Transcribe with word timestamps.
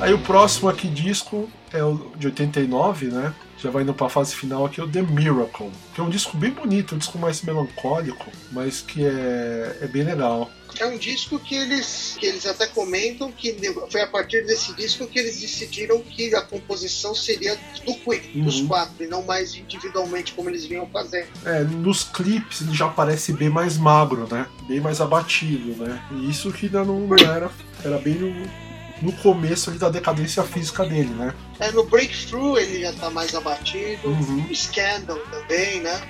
Aí 0.00 0.14
o 0.14 0.18
próximo 0.18 0.68
aqui 0.68 0.88
disco 0.88 1.50
é 1.72 1.82
o 1.82 2.12
de 2.16 2.28
89, 2.28 3.06
né? 3.06 3.34
Já 3.58 3.70
vai 3.70 3.82
indo 3.82 3.92
pra 3.92 4.08
fase 4.08 4.34
final 4.34 4.64
aqui, 4.64 4.80
o 4.80 4.88
The 4.88 5.02
Miracle, 5.02 5.70
que 5.92 6.00
é 6.00 6.04
um 6.04 6.08
disco 6.08 6.36
bem 6.36 6.52
bonito, 6.52 6.94
um 6.94 6.98
disco 6.98 7.18
mais 7.18 7.42
melancólico, 7.42 8.30
mas 8.52 8.80
que 8.80 9.04
é, 9.04 9.78
é 9.80 9.86
bem 9.88 10.04
legal. 10.04 10.48
É 10.78 10.86
um 10.86 10.96
disco 10.96 11.40
que 11.40 11.56
eles, 11.56 12.16
que 12.20 12.26
eles 12.26 12.46
até 12.46 12.68
comentam 12.68 13.32
que 13.32 13.56
foi 13.90 14.02
a 14.02 14.06
partir 14.06 14.46
desse 14.46 14.72
disco 14.74 15.08
que 15.08 15.18
eles 15.18 15.40
decidiram 15.40 16.00
que 16.00 16.32
a 16.36 16.42
composição 16.42 17.14
seria 17.14 17.56
do 17.84 17.94
Queen, 17.94 18.20
uhum. 18.36 18.44
dos 18.44 18.60
quatro, 18.60 19.02
e 19.02 19.08
não 19.08 19.22
mais 19.24 19.56
individualmente 19.56 20.32
como 20.34 20.48
eles 20.48 20.64
vinham 20.64 20.86
fazendo. 20.86 21.26
É, 21.44 21.64
nos 21.64 22.04
clipes 22.04 22.60
ele 22.60 22.74
já 22.74 22.88
parece 22.88 23.32
bem 23.32 23.48
mais 23.48 23.76
magro, 23.76 24.28
né? 24.30 24.46
Bem 24.68 24.80
mais 24.80 25.00
abatido, 25.00 25.82
né? 25.82 26.00
E 26.12 26.30
isso 26.30 26.52
que 26.52 26.66
ainda 26.66 26.84
não 26.84 27.08
era, 27.16 27.50
era 27.84 27.98
bem 27.98 28.14
no, 29.02 29.12
começo 29.12 29.70
ali 29.70 29.78
da 29.78 29.88
decadência 29.88 30.42
física 30.42 30.84
dele, 30.84 31.10
né? 31.10 31.34
É, 31.58 31.70
no 31.70 31.84
Breakthrough 31.84 32.58
ele 32.58 32.80
já 32.80 32.92
tá 32.92 33.10
mais 33.10 33.34
abatido, 33.34 34.08
uhum. 34.08 34.46
Scandal 34.54 35.18
também, 35.30 35.80
né? 35.80 36.00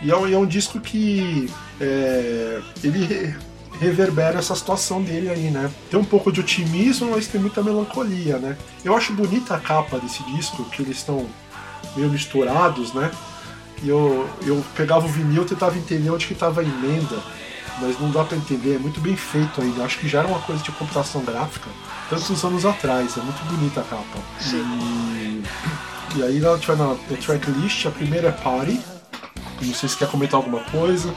E 0.00 0.10
é 0.10 0.16
um, 0.16 0.32
é 0.32 0.36
um 0.36 0.46
disco 0.46 0.80
que 0.80 1.50
é, 1.80 2.60
ele 2.82 3.36
reverbera 3.80 4.38
essa 4.38 4.54
situação 4.54 5.02
dele 5.02 5.28
aí, 5.28 5.50
né? 5.50 5.70
Tem 5.90 5.98
um 5.98 6.04
pouco 6.04 6.32
de 6.32 6.40
otimismo, 6.40 7.10
mas 7.10 7.26
tem 7.26 7.40
muita 7.40 7.62
melancolia, 7.62 8.38
né? 8.38 8.56
Eu 8.84 8.96
acho 8.96 9.12
bonita 9.12 9.54
a 9.54 9.60
capa 9.60 9.98
desse 9.98 10.22
disco, 10.24 10.64
que 10.64 10.82
eles 10.82 10.98
estão 10.98 11.26
meio 11.96 12.08
misturados, 12.10 12.92
né? 12.92 13.10
E 13.82 13.88
eu, 13.88 14.28
eu 14.44 14.64
pegava 14.76 15.06
o 15.06 15.08
vinil 15.08 15.42
e 15.42 15.46
tentava 15.46 15.78
entender 15.78 16.10
onde 16.10 16.26
que 16.26 16.32
estava 16.32 16.60
a 16.60 16.64
emenda, 16.64 17.16
mas 17.80 17.98
não 18.00 18.10
dá 18.10 18.24
para 18.24 18.36
entender, 18.36 18.76
é 18.76 18.78
muito 18.78 19.00
bem 19.00 19.16
feito 19.16 19.60
ainda. 19.60 19.84
Acho 19.84 19.98
que 19.98 20.08
já 20.08 20.20
era 20.20 20.28
uma 20.28 20.40
coisa 20.40 20.62
de 20.62 20.70
computação 20.72 21.22
gráfica, 21.22 21.68
tantos 22.08 22.44
anos 22.44 22.64
atrás, 22.64 23.16
é 23.16 23.20
muito 23.20 23.44
bonita 23.44 23.80
a 23.80 23.84
capa. 23.84 24.18
E, 24.52 25.42
e 26.16 26.22
aí 26.22 26.42
ela 26.42 26.58
tiver 26.58 26.76
na, 26.76 26.88
na 26.88 27.16
tracklist, 27.20 27.86
a 27.86 27.90
primeira 27.90 28.28
é 28.28 28.32
Party. 28.32 28.80
Não 29.60 29.74
sei 29.74 29.88
se 29.88 29.96
quer 29.96 30.08
comentar 30.08 30.36
alguma 30.36 30.60
coisa. 30.64 31.14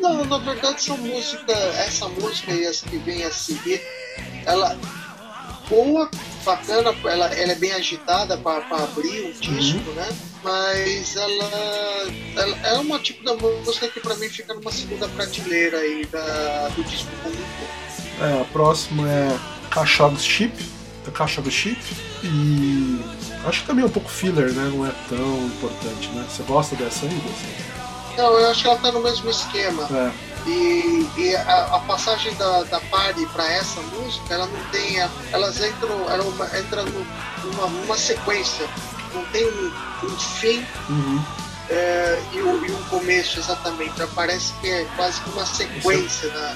Não, 0.00 0.24
na 0.24 0.38
verdade 0.38 0.82
são 0.82 0.96
música, 0.96 1.52
essa 1.52 2.08
música 2.08 2.52
e 2.52 2.64
essa 2.64 2.86
que 2.88 2.98
vem 2.98 3.24
a 3.24 3.30
seguir, 3.30 3.80
ela 4.44 4.76
boa, 5.72 6.10
bacana, 6.44 6.94
ela, 7.04 7.26
ela 7.34 7.52
é 7.52 7.54
bem 7.54 7.72
agitada 7.72 8.36
para 8.36 8.62
abrir 8.76 9.30
o 9.30 9.32
disco, 9.32 9.88
uhum. 9.88 9.94
né? 9.94 10.08
Mas 10.44 11.16
ela, 11.16 11.50
ela, 12.36 12.56
é 12.68 12.74
uma 12.74 12.98
tipo 12.98 13.24
da 13.24 13.34
música 13.34 13.88
que 13.88 14.00
para 14.00 14.14
mim 14.16 14.28
fica 14.28 14.52
numa 14.52 14.70
segunda 14.70 15.08
prateleira 15.08 15.78
aí 15.78 16.04
da, 16.06 16.68
do 16.74 16.84
disco 16.84 17.08
como 17.22 17.34
um 17.34 18.24
É, 18.24 18.40
a 18.42 18.44
próxima 18.46 19.08
é 19.08 19.38
Ship, 20.18 20.52
The 21.04 21.10
Khashoggi 21.12 21.50
Ship, 21.50 21.80
e 22.22 23.00
acho 23.46 23.62
que 23.62 23.66
também 23.66 23.84
é 23.84 23.86
um 23.86 23.90
pouco 23.90 24.10
filler, 24.10 24.52
né? 24.52 24.70
Não 24.74 24.86
é 24.86 24.92
tão 25.08 25.46
importante, 25.46 26.08
né? 26.08 26.26
Você 26.28 26.42
gosta 26.42 26.76
dessa 26.76 27.06
aí? 27.06 27.14
Você? 27.14 27.72
Não, 28.20 28.38
eu 28.38 28.50
acho 28.50 28.62
que 28.62 28.68
ela 28.68 28.78
tá 28.78 28.92
no 28.92 29.00
mesmo 29.00 29.30
esquema. 29.30 29.88
É. 29.90 30.31
E, 30.46 31.08
e 31.16 31.36
a, 31.36 31.76
a, 31.76 31.80
passagem 31.80 32.34
da, 32.34 32.64
da 32.64 32.80
party 32.80 33.24
para 33.26 33.48
essa 33.52 33.80
música, 33.80 34.34
ela 34.34 34.46
não 34.46 34.64
tem. 34.70 34.98
Elas 35.32 35.62
entram, 35.62 36.10
ela 36.10 36.24
entra 36.58 36.82
numa, 36.82 37.66
numa 37.68 37.96
sequência. 37.96 38.66
Não 39.14 39.24
tem 39.26 39.46
um, 39.46 39.72
um 40.04 40.18
fim 40.18 40.64
uhum. 40.88 41.22
é, 41.68 42.22
e, 42.32 42.42
um, 42.42 42.64
e, 42.64 42.72
começo 42.88 43.38
exatamente. 43.38 43.94
Parece 44.14 44.52
que 44.54 44.68
é 44.68 44.84
quase 44.96 45.20
que 45.20 45.30
uma 45.30 45.46
sequência 45.46 46.28
da, 46.30 46.54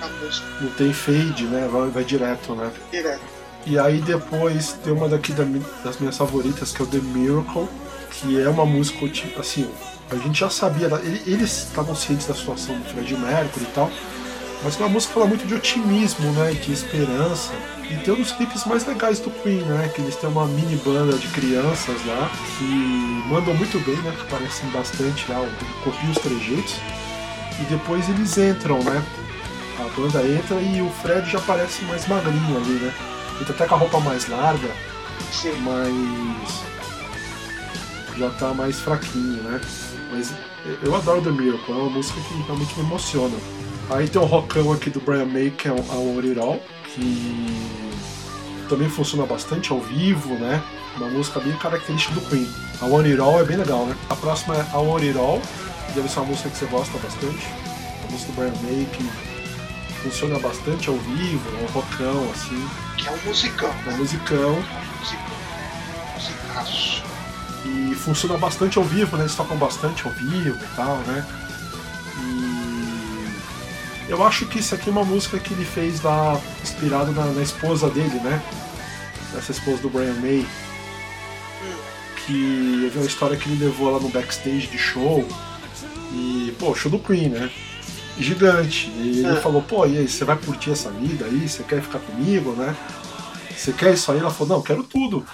da 0.00 0.08
música. 0.08 0.46
Não 0.60 0.70
tem 0.70 0.92
fade, 0.92 1.44
né? 1.44 1.68
Vai, 1.70 1.88
vai 1.90 2.04
direto, 2.04 2.54
né? 2.54 2.72
Direto. 2.90 3.36
E 3.66 3.78
aí 3.78 4.00
depois 4.00 4.72
tem 4.84 4.92
uma 4.92 5.08
daqui 5.08 5.32
das 5.32 5.98
minhas 5.98 6.16
favoritas, 6.16 6.72
que 6.72 6.80
é 6.80 6.84
o 6.84 6.88
The 6.88 6.98
Miracle, 6.98 7.68
que 8.12 8.40
é 8.40 8.48
uma 8.48 8.64
música, 8.64 9.08
tipo, 9.08 9.40
assim, 9.40 9.68
a 10.10 10.16
gente 10.16 10.38
já 10.38 10.48
sabia, 10.48 10.88
eles 11.26 11.64
estavam 11.64 11.94
cientes 11.94 12.26
da 12.26 12.34
situação 12.34 12.78
do 12.78 12.84
Fred 12.84 13.16
Mercury 13.16 13.64
e 13.64 13.72
tal, 13.74 13.90
mas 14.62 14.76
é 14.76 14.78
uma 14.78 14.88
música 14.88 15.14
fala 15.14 15.26
muito 15.26 15.46
de 15.46 15.54
otimismo, 15.54 16.30
né, 16.32 16.52
de 16.52 16.72
esperança. 16.72 17.52
E 17.90 17.96
tem 17.98 18.14
um 18.14 18.16
dos 18.16 18.32
clipes 18.32 18.64
mais 18.64 18.84
legais 18.86 19.20
do 19.20 19.30
Queen, 19.30 19.62
né, 19.62 19.88
que 19.94 20.00
eles 20.00 20.16
têm 20.16 20.28
uma 20.28 20.46
mini 20.46 20.76
banda 20.76 21.16
de 21.16 21.28
crianças 21.28 22.04
lá, 22.06 22.30
que 22.58 22.64
mandam 23.28 23.54
muito 23.54 23.78
bem, 23.84 23.96
né, 23.96 24.12
que 24.16 24.24
parecem 24.26 24.68
bastante 24.70 25.24
lá, 25.30 25.44
copiam 25.84 26.10
os 26.10 26.18
trejeitos. 26.18 26.76
E 27.60 27.64
depois 27.64 28.08
eles 28.08 28.36
entram, 28.38 28.82
né, 28.82 29.02
a 29.78 30.00
banda 30.00 30.22
entra 30.22 30.60
e 30.60 30.82
o 30.82 30.90
Fred 31.02 31.30
já 31.30 31.40
parece 31.40 31.84
mais 31.84 32.06
magrinho 32.06 32.56
ali, 32.56 32.74
né. 32.74 32.92
Ele 33.36 33.44
tá 33.44 33.52
até 33.52 33.66
com 33.66 33.74
a 33.74 33.78
roupa 33.78 34.00
mais 34.00 34.28
larga, 34.28 34.70
Sim. 35.30 35.54
mas 35.60 36.75
já 38.16 38.30
tá 38.30 38.54
mais 38.54 38.78
fraquinho, 38.80 39.42
né. 39.42 39.60
Mas 40.10 40.32
eu 40.82 40.94
adoro 40.94 41.22
The 41.22 41.30
Miracle, 41.30 41.74
é 41.74 41.76
uma 41.76 41.90
música 41.90 42.20
que 42.20 42.42
realmente 42.42 42.78
me 42.78 42.84
emociona. 42.84 43.36
Aí 43.90 44.08
tem 44.08 44.20
o 44.20 44.24
rockão 44.24 44.72
aqui 44.72 44.90
do 44.90 45.00
Brian 45.00 45.26
May, 45.26 45.50
que 45.50 45.68
é 45.68 45.72
o 45.72 45.76
All, 45.76 46.60
que 46.84 47.46
também 48.68 48.88
funciona 48.88 49.24
bastante 49.24 49.70
ao 49.70 49.80
vivo, 49.80 50.34
né? 50.34 50.62
Uma 50.96 51.08
música 51.08 51.38
bem 51.40 51.52
característica 51.56 52.14
do 52.14 52.20
Queen. 52.22 52.48
A 52.80 52.86
Want 52.86 53.06
It 53.06 53.20
All 53.20 53.40
é 53.40 53.44
bem 53.44 53.56
legal, 53.56 53.86
né? 53.86 53.96
A 54.10 54.16
próxima 54.16 54.56
é 54.56 54.66
A 54.72 54.78
Want 54.78 55.02
It 55.02 55.16
All, 55.18 55.40
deve 55.94 56.08
ser 56.08 56.20
uma 56.20 56.26
música 56.26 56.50
que 56.50 56.56
você 56.56 56.66
gosta 56.66 56.98
bastante. 56.98 57.46
A 58.08 58.12
música 58.12 58.32
do 58.32 58.36
Brian 58.36 58.54
May, 58.62 58.86
que 58.92 59.04
funciona 60.02 60.38
bastante 60.38 60.88
ao 60.88 60.96
vivo, 60.96 61.42
é 61.58 61.62
um 61.62 61.66
rockão, 61.66 62.30
assim. 62.32 62.68
Que 62.96 63.08
é 63.08 63.10
um 63.12 63.18
musicão. 63.24 63.74
É 63.86 63.90
um 63.90 63.98
musicão. 63.98 64.64
Musicão. 65.00 65.35
E 67.66 67.94
funciona 67.94 68.38
bastante 68.38 68.78
ao 68.78 68.84
vivo, 68.84 69.16
né? 69.16 69.24
Eles 69.24 69.34
tocam 69.34 69.56
bastante 69.56 70.06
ao 70.06 70.12
vivo 70.12 70.56
e 70.62 70.76
tal, 70.76 70.98
né? 70.98 71.26
E 72.20 74.10
eu 74.10 74.24
acho 74.24 74.46
que 74.46 74.60
isso 74.60 74.74
aqui 74.74 74.88
é 74.88 74.92
uma 74.92 75.04
música 75.04 75.38
que 75.38 75.52
ele 75.52 75.64
fez 75.64 76.00
lá, 76.02 76.40
inspirado 76.62 77.10
na, 77.12 77.26
na 77.26 77.42
esposa 77.42 77.90
dele, 77.90 78.20
né? 78.20 78.40
Essa 79.36 79.50
esposa 79.50 79.82
do 79.82 79.90
Brian 79.90 80.14
May. 80.14 80.46
Que 82.24 82.84
eu 82.84 82.90
vi 82.90 82.98
uma 82.98 83.06
história 83.06 83.36
que 83.36 83.48
ele 83.48 83.64
levou 83.64 83.90
lá 83.90 83.98
no 83.98 84.08
backstage 84.08 84.68
de 84.68 84.78
show. 84.78 85.26
E, 86.12 86.54
pô, 86.58 86.74
show 86.74 86.90
do 86.90 87.00
Queen, 87.00 87.30
né? 87.30 87.50
Gigante. 88.16 88.90
E 88.90 89.24
ele 89.24 89.36
é. 89.36 89.40
falou, 89.40 89.60
pô, 89.60 89.84
e 89.86 89.98
aí, 89.98 90.08
você 90.08 90.24
vai 90.24 90.36
curtir 90.36 90.70
essa 90.70 90.90
vida 90.90 91.24
aí? 91.24 91.48
Você 91.48 91.64
quer 91.64 91.82
ficar 91.82 91.98
comigo, 91.98 92.52
né? 92.52 92.74
Você 93.56 93.72
quer 93.72 93.94
isso 93.94 94.12
aí? 94.12 94.18
Ela 94.18 94.30
falou, 94.30 94.56
não, 94.56 94.62
quero 94.62 94.84
tudo. 94.84 95.26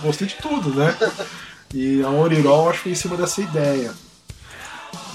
Gostei 0.00 0.28
de 0.28 0.36
tudo, 0.36 0.70
né? 0.74 0.96
E 1.72 2.02
a 2.02 2.10
Orirol 2.10 2.68
acho 2.68 2.78
que 2.78 2.82
foi 2.84 2.92
em 2.92 2.96
cima 2.96 3.16
dessa 3.16 3.40
ideia. 3.40 3.94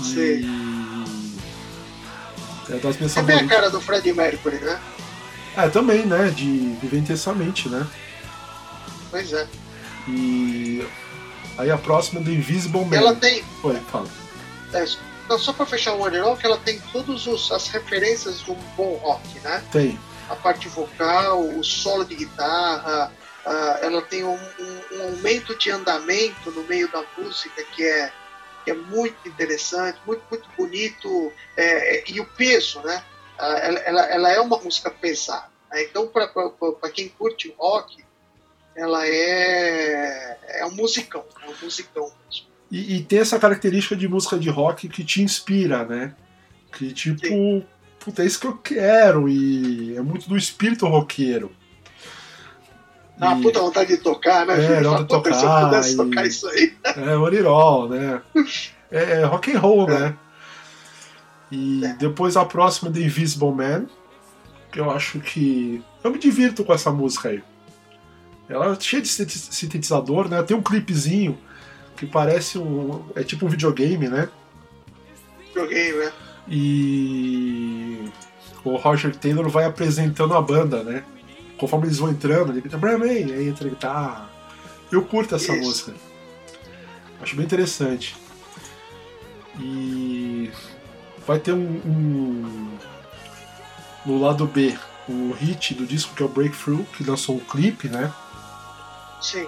Sim. 0.02 0.42
E... 0.42 1.38
É 2.70 2.78
das 2.80 2.98
minhas 2.98 3.16
é 3.16 3.22
bem 3.22 3.38
a 3.38 3.48
cara 3.48 3.70
do 3.70 3.80
Fred 3.80 4.12
Mercury, 4.12 4.58
né? 4.58 4.80
É, 5.56 5.70
também, 5.70 6.06
né? 6.06 6.30
De 6.30 6.76
viver 6.82 6.98
intensamente, 6.98 7.70
né? 7.70 7.88
Pois 9.10 9.32
é. 9.32 9.48
E 10.08 10.86
aí 11.58 11.72
a 11.72 11.78
próxima 11.78 12.20
é 12.20 12.24
do 12.24 12.32
Invisible 12.32 12.86
Man. 12.86 12.96
Ela 12.98 13.16
tem. 13.16 13.44
Oi, 13.64 13.80
fala. 13.92 14.08
É, 14.74 14.86
então, 15.26 15.40
só 15.40 15.54
pra 15.54 15.66
fechar 15.66 15.94
o 15.94 16.02
One 16.02 16.18
que 16.40 16.46
ela 16.46 16.58
tem 16.58 16.80
todas 16.92 17.28
as 17.52 17.68
referências 17.68 18.42
do 18.42 18.56
bom 18.76 18.96
rock, 19.02 19.40
né? 19.40 19.64
Tem. 19.72 20.00
A 20.30 20.36
parte 20.36 20.68
vocal, 20.68 21.42
o 21.42 21.64
solo 21.64 22.04
de 22.04 22.16
guitarra, 22.16 23.12
uh, 23.48 23.84
ela 23.84 24.02
tem 24.02 24.24
um, 24.24 24.36
um, 24.36 24.96
um, 24.96 25.04
aumento 25.04 25.58
de 25.58 25.72
andamento 25.72 26.52
no 26.52 26.64
meio 26.64 26.92
da 26.92 27.04
música 27.18 27.64
que 27.64 27.84
é, 27.84 28.12
que 28.64 28.72
é 28.72 28.74
muito 28.74 29.28
interessante, 29.28 29.98
muito, 30.06 30.22
muito 30.30 30.48
bonito, 30.58 31.32
é, 31.56 31.98
é 31.98 32.04
e 32.08 32.20
o 32.20 32.26
peso, 32.26 32.82
né? 32.82 33.04
Uh, 33.40 33.42
ela, 33.42 33.80
ela, 33.80 34.06
ela, 34.06 34.32
é 34.32 34.40
uma 34.42 34.58
música 34.60 34.92
pesada. 34.92 35.50
Né? 35.72 35.84
Então, 35.84 36.08
para 36.08 36.92
quem 36.92 37.08
curte 37.08 37.48
o 37.50 37.54
rock, 37.58 38.04
ela 38.76 39.08
é, 39.08 40.38
é 40.60 40.66
um 40.66 40.72
musicão, 40.72 41.24
é 41.42 41.50
um 41.50 41.56
musicão 41.64 42.12
mesmo. 42.26 42.48
E, 42.70 42.98
e, 42.98 43.04
tem 43.04 43.20
essa 43.20 43.40
característica 43.40 43.96
de 43.96 44.08
música 44.10 44.38
de 44.38 44.50
rock 44.50 44.90
que 44.90 45.04
te 45.04 45.22
inspira, 45.22 45.86
né? 45.86 46.14
Que 46.74 46.92
tipo, 46.92 47.26
Sim. 47.26 47.66
puta, 47.98 48.24
é 48.24 48.26
isso 48.26 48.40
que 48.40 48.48
eu 48.48 48.58
quero, 48.58 49.30
e 49.30 49.96
é 49.96 50.02
muito 50.02 50.28
do 50.28 50.36
espírito 50.36 50.86
roqueiro. 50.86 51.56
Dá 53.18 53.30
uma 53.30 53.42
puta 53.42 53.60
vontade 53.60 53.96
de 53.96 53.98
tocar, 53.98 54.46
né? 54.46 54.64
É, 54.64 54.82
dá 54.82 54.98
de 55.02 55.08
tocar. 55.08 55.34
Se 55.34 55.46
eu 55.46 55.60
pudesse 55.60 55.94
e... 55.94 55.98
tocar 55.98 56.28
isso 56.28 56.48
aí. 56.48 56.74
É, 56.84 57.18
Orirol, 57.18 57.90
né? 57.90 58.22
É, 58.92 59.22
é 59.22 59.24
rock 59.24 59.52
and 59.52 59.60
roll, 59.60 59.90
é. 59.90 60.00
né? 60.00 60.16
E 61.52 61.84
é. 61.84 61.94
depois 61.94 62.38
a 62.38 62.46
próxima 62.46 62.92
The 62.92 63.00
Invisible 63.00 63.52
Man, 63.52 63.88
que 64.72 64.80
eu 64.80 64.92
acho 64.92 65.20
que. 65.20 65.84
Eu 66.04 66.12
me 66.12 66.20
divirto 66.20 66.64
com 66.64 66.74
essa 66.74 66.92
música 66.92 67.30
aí. 67.30 67.44
Ela 68.48 68.72
é 68.72 68.80
cheia 68.80 69.02
de 69.02 69.10
sintetizador, 69.10 70.30
né? 70.30 70.42
Tem 70.44 70.56
um 70.56 70.62
clipezinho 70.62 71.38
que 71.96 72.06
parece 72.06 72.58
um. 72.58 73.04
É 73.16 73.24
tipo 73.24 73.46
um 73.46 73.50
videogame, 73.50 74.08
né? 74.08 74.30
Videogame, 75.48 75.98
né? 75.98 76.12
E 76.48 78.10
o 78.64 78.76
Roger 78.76 79.16
Taylor 79.16 79.50
vai 79.50 79.66
apresentando 79.66 80.34
a 80.34 80.42
banda, 80.42 80.84
né? 80.84 81.04
Conforme 81.58 81.88
eles 81.88 81.98
vão 81.98 82.10
entrando, 82.10 82.52
ele 82.52 82.62
grita 82.62 82.78
Brian 82.78 82.98
May, 82.98 83.24
aí 83.24 83.48
entra 83.50 83.68
a 83.68 83.70
guitarra. 83.70 84.30
Eu 84.92 85.04
curto 85.04 85.36
essa 85.36 85.54
Isso. 85.54 85.62
música. 85.66 85.94
Acho 87.22 87.36
bem 87.36 87.46
interessante. 87.46 88.16
E 89.60 90.52
vai 91.26 91.40
ter 91.40 91.52
um, 91.54 91.58
um- 91.86 92.78
no 94.06 94.20
lado 94.20 94.46
B 94.46 94.78
o 95.10 95.32
hit 95.34 95.74
do 95.74 95.86
disco 95.86 96.14
que 96.14 96.22
é 96.22 96.26
o 96.26 96.30
Breakthrough, 96.30 96.84
que 96.96 97.04
lançou 97.04 97.36
um 97.36 97.40
clipe, 97.40 97.90
né? 97.90 98.14
Sim. 99.22 99.48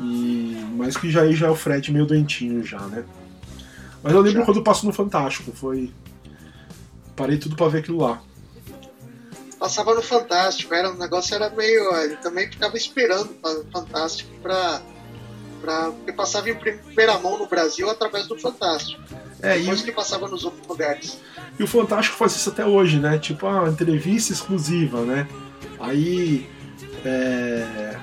E 0.00 0.64
mas 0.76 0.96
que 0.96 1.10
já 1.10 1.22
aí 1.22 1.34
já 1.34 1.46
é 1.46 1.50
o 1.50 1.54
Fred 1.54 1.90
meio 1.92 2.06
doentinho 2.06 2.64
já, 2.64 2.80
né? 2.80 3.04
Mas 4.02 4.12
eu 4.12 4.20
lembro 4.20 4.40
Já. 4.40 4.44
quando 4.44 4.62
passou 4.62 4.86
no 4.88 4.92
Fantástico, 4.92 5.52
foi 5.52 5.90
parei 7.14 7.38
tudo 7.38 7.56
pra 7.56 7.68
ver 7.68 7.78
aquilo 7.78 7.98
lá. 7.98 8.20
Passava 9.66 9.96
no 9.96 10.02
Fantástico, 10.02 10.72
era, 10.72 10.92
o 10.92 10.96
negócio 10.96 11.34
era 11.34 11.50
meio. 11.50 11.92
Ele 11.96 12.14
também 12.18 12.48
ficava 12.48 12.76
esperando 12.76 13.36
o 13.42 13.64
Fantástico 13.72 14.30
pra. 14.40 14.80
pra 15.60 15.90
porque 15.90 16.12
passava 16.12 16.48
em 16.48 16.54
primeira 16.54 17.18
mão 17.18 17.36
no 17.36 17.48
Brasil 17.48 17.90
através 17.90 18.28
do 18.28 18.38
Fantástico. 18.38 19.02
É, 19.42 19.58
e, 19.58 19.62
Depois 19.62 19.82
que 19.82 19.90
passava 19.90 20.28
nos 20.28 20.44
outros 20.44 20.64
lugares. 20.68 21.18
e 21.58 21.64
o 21.64 21.66
Fantástico 21.66 22.16
faz 22.16 22.36
isso 22.36 22.48
até 22.48 22.64
hoje, 22.64 23.00
né? 23.00 23.18
Tipo, 23.18 23.48
a 23.48 23.68
entrevista 23.68 24.32
exclusiva, 24.32 25.00
né? 25.00 25.26
Aí 25.80 26.48
é, 27.04 27.98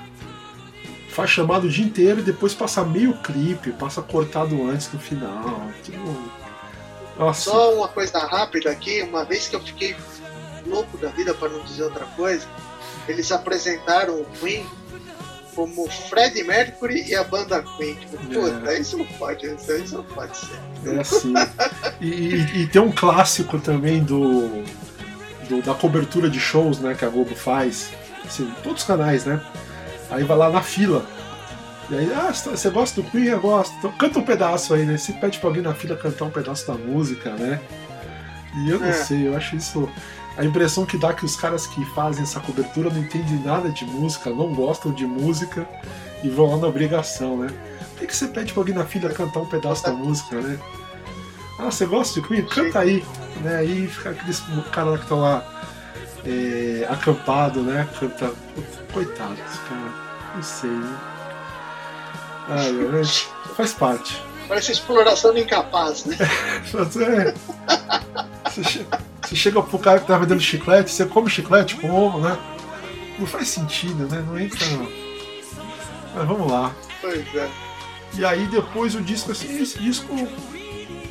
faz 1.08 1.30
chamado 1.30 1.66
o 1.66 1.70
dia 1.70 1.86
inteiro 1.86 2.20
e 2.20 2.24
depois 2.24 2.52
passa 2.52 2.84
meio 2.84 3.16
clipe, 3.22 3.72
passa 3.72 4.02
cortado 4.02 4.68
antes 4.68 4.92
no 4.92 5.00
final. 5.00 5.70
Tipo, 5.82 6.14
nossa. 7.18 7.50
Só 7.50 7.74
uma 7.74 7.88
coisa 7.88 8.18
rápida 8.18 8.70
aqui, 8.70 9.00
uma 9.00 9.24
vez 9.24 9.48
que 9.48 9.56
eu 9.56 9.60
fiquei 9.60 9.96
louco 10.66 10.96
da 10.98 11.08
vida, 11.08 11.34
para 11.34 11.48
não 11.48 11.60
dizer 11.60 11.84
outra 11.84 12.04
coisa, 12.16 12.46
eles 13.08 13.30
apresentaram 13.32 14.20
o 14.20 14.24
Queen 14.40 14.66
como 15.54 15.88
Fred 15.88 16.42
Mercury 16.42 17.04
e 17.08 17.14
a 17.14 17.22
banda 17.22 17.62
Queen. 17.76 17.94
Tipo, 17.94 18.16
puta, 18.18 18.72
É. 18.72 18.80
isso 18.80 18.96
não 18.98 19.04
pode, 19.06 19.46
isso, 19.46 19.94
não 19.96 20.02
pode 20.04 20.36
ser. 20.36 20.58
É 20.86 21.00
assim. 21.00 21.32
E, 22.00 22.62
e- 22.62 22.66
tem 22.66 22.82
um 22.82 22.90
clássico 22.90 23.58
também 23.60 24.02
do, 24.02 24.48
do- 25.48 25.62
da 25.62 25.74
cobertura 25.74 26.28
de 26.28 26.40
shows, 26.40 26.78
né, 26.80 26.94
que 26.94 27.04
a 27.04 27.08
Globo 27.08 27.34
faz. 27.36 27.90
Assim, 28.24 28.50
todos 28.62 28.82
os 28.82 28.86
canais, 28.86 29.24
né? 29.24 29.40
Aí 30.10 30.24
vai 30.24 30.36
lá 30.36 30.50
na 30.50 30.62
fila. 30.62 31.06
E 31.90 31.94
aí, 31.94 32.10
ah, 32.14 32.32
você 32.32 32.48
você 32.50 32.70
gosta 32.70 33.00
do 33.02 33.10
Queen? 33.10 33.26
Eu 33.26 33.40
gosto. 33.40 33.74
Então 33.76 33.92
canta 33.92 34.18
um 34.18 34.22
pedaço 34.24 34.72
aí, 34.74 34.84
né? 34.84 34.96
Se 34.96 35.12
pede 35.12 35.38
pra 35.38 35.50
alguém 35.50 35.62
na 35.62 35.74
fila 35.74 35.94
cantar 35.96 36.24
um 36.24 36.30
pedaço 36.30 36.66
da 36.66 36.74
música, 36.74 37.30
né? 37.30 37.60
E 38.56 38.70
eu 38.70 38.80
não 38.80 38.86
É. 38.88 38.92
sei, 38.92 39.28
eu 39.28 39.36
acho 39.36 39.54
isso. 39.56 39.88
A 40.36 40.44
impressão 40.44 40.84
que 40.84 40.98
dá 40.98 41.12
que 41.12 41.24
os 41.24 41.36
caras 41.36 41.66
que 41.66 41.84
fazem 41.94 42.24
essa 42.24 42.40
cobertura 42.40 42.90
não 42.90 42.98
entendem 42.98 43.38
nada 43.44 43.70
de 43.70 43.84
música, 43.84 44.30
não 44.30 44.52
gostam 44.52 44.92
de 44.92 45.06
música 45.06 45.68
e 46.24 46.28
vão 46.28 46.50
lá 46.50 46.56
na 46.56 46.66
obrigação, 46.66 47.36
né? 47.36 47.48
Por 47.96 48.06
que, 48.06 48.16
você 48.16 48.26
pede 48.26 48.52
pra 48.52 48.60
alguém 48.60 48.74
na 48.74 48.84
fila 48.84 49.08
cantar 49.10 49.40
um 49.40 49.46
pedaço 49.46 49.84
da 49.84 49.92
música, 49.92 50.40
né? 50.40 50.58
Ah, 51.58 51.70
você 51.70 51.86
gosta 51.86 52.20
de 52.20 52.26
Queen? 52.26 52.44
Canta 52.46 52.80
aí. 52.80 53.04
Né? 53.42 53.56
Aí 53.56 53.86
fica 53.86 54.10
aqueles 54.10 54.42
caras 54.72 54.96
que 54.96 55.02
estão 55.04 55.20
lá 55.20 55.44
é, 56.26 56.86
acampado, 56.90 57.62
né? 57.62 57.88
Canta. 57.98 58.32
Coitados, 58.92 59.58
cara. 59.68 59.92
Não 60.34 60.42
sei, 60.42 60.70
né? 60.70 60.98
Ai, 62.48 63.04
faz 63.56 63.72
parte. 63.72 64.20
Parece 64.48 64.72
exploração 64.72 65.32
de 65.32 65.40
incapaz, 65.40 66.04
né? 66.04 66.16
Você, 68.54 68.86
você 69.20 69.34
chega 69.34 69.60
pro 69.60 69.80
cara 69.80 69.98
que 69.98 70.06
tá 70.06 70.16
vendendo 70.16 70.40
chiclete, 70.40 70.88
você 70.88 71.04
come 71.04 71.28
chiclete 71.28 71.74
com 71.74 71.90
ovo, 71.90 72.20
né? 72.20 72.38
Não 73.18 73.26
faz 73.26 73.48
sentido, 73.48 74.06
né? 74.06 74.24
Não 74.24 74.38
entra. 74.38 74.64
Mas 76.14 76.28
vamos 76.28 76.48
lá. 76.48 76.72
Pois 77.00 77.34
é. 77.34 77.50
E 78.16 78.24
aí 78.24 78.46
depois 78.46 78.94
o 78.94 79.00
disco, 79.00 79.32
assim, 79.32 79.60
esse 79.60 79.78
disco. 79.78 80.06